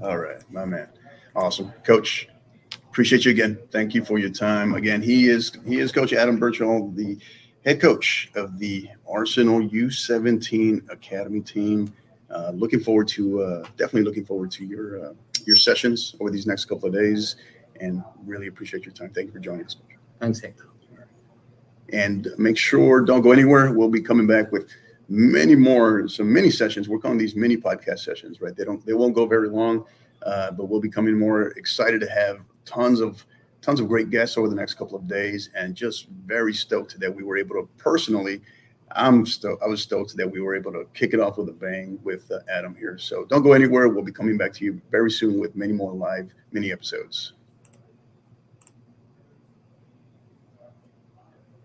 All 0.07 0.17
right, 0.17 0.41
my 0.51 0.65
man. 0.65 0.89
Awesome. 1.35 1.71
Coach, 1.85 2.27
appreciate 2.89 3.25
you 3.25 3.31
again. 3.31 3.57
Thank 3.71 3.95
you 3.95 4.03
for 4.03 4.19
your 4.19 4.29
time. 4.29 4.75
Again, 4.75 5.01
he 5.01 5.29
is 5.29 5.51
he 5.65 5.79
is 5.79 5.91
Coach 5.91 6.13
Adam 6.13 6.37
Birchall, 6.37 6.91
the 6.95 7.17
head 7.65 7.79
coach 7.79 8.29
of 8.35 8.59
the 8.59 8.89
Arsenal 9.09 9.61
U17 9.61 10.89
Academy 10.91 11.41
team. 11.41 11.93
Uh, 12.29 12.51
looking 12.55 12.79
forward 12.79 13.07
to 13.07 13.41
uh, 13.41 13.61
definitely 13.77 14.03
looking 14.03 14.25
forward 14.25 14.49
to 14.51 14.65
your 14.65 15.05
uh, 15.05 15.13
your 15.45 15.55
sessions 15.55 16.15
over 16.19 16.31
these 16.31 16.47
next 16.47 16.65
couple 16.65 16.87
of 16.87 16.93
days, 16.93 17.35
and 17.79 18.03
really 18.25 18.47
appreciate 18.47 18.85
your 18.85 18.93
time. 18.93 19.09
Thank 19.09 19.27
you 19.27 19.33
for 19.33 19.39
joining 19.39 19.65
us. 19.65 19.75
Thanks, 20.19 20.39
Hector. 20.39 20.69
And 21.91 22.27
make 22.37 22.57
sure 22.57 23.01
don't 23.01 23.21
go 23.21 23.31
anywhere. 23.31 23.71
We'll 23.71 23.89
be 23.89 24.01
coming 24.01 24.25
back 24.25 24.51
with 24.51 24.69
many 25.09 25.55
more, 25.55 26.07
some 26.07 26.31
mini 26.31 26.49
sessions. 26.49 26.89
We're 26.89 26.97
calling 26.97 27.17
these 27.17 27.35
mini 27.35 27.57
podcast 27.57 27.99
sessions, 27.99 28.41
right? 28.41 28.55
They 28.55 28.63
don't, 28.63 28.83
they 28.85 28.93
won't 28.93 29.13
go 29.13 29.27
very 29.27 29.49
long, 29.49 29.85
uh, 30.25 30.51
but 30.51 30.69
we'll 30.69 30.79
be 30.79 30.89
coming 30.89 31.19
more 31.19 31.49
excited 31.49 32.01
to 32.01 32.09
have 32.09 32.39
tons 32.65 32.99
of, 32.99 33.25
tons 33.61 33.79
of 33.79 33.87
great 33.87 34.09
guests 34.09 34.37
over 34.37 34.47
the 34.47 34.55
next 34.55 34.75
couple 34.75 34.97
of 34.97 35.07
days, 35.07 35.49
and 35.55 35.75
just 35.75 36.07
very 36.25 36.53
stoked 36.53 36.99
that 36.99 37.13
we 37.13 37.23
were 37.23 37.37
able 37.37 37.55
to 37.55 37.69
personally. 37.77 38.41
I'm 38.95 39.25
stoked. 39.25 39.63
I 39.63 39.67
was 39.67 39.81
stoked 39.81 40.15
that 40.17 40.31
we 40.31 40.41
were 40.41 40.55
able 40.55 40.71
to 40.71 40.85
kick 40.93 41.13
it 41.13 41.19
off 41.19 41.37
with 41.37 41.49
a 41.49 41.53
bang 41.53 41.99
with 42.03 42.29
uh, 42.31 42.39
Adam 42.51 42.75
here. 42.75 42.97
So 42.97 43.25
don't 43.25 43.43
go 43.43 43.53
anywhere. 43.53 43.89
We'll 43.89 44.03
be 44.03 44.11
coming 44.11 44.37
back 44.37 44.53
to 44.53 44.65
you 44.65 44.81
very 44.91 45.11
soon 45.11 45.39
with 45.39 45.55
many 45.55 45.73
more 45.73 45.93
live 45.93 46.33
mini 46.51 46.71
episodes. 46.71 47.33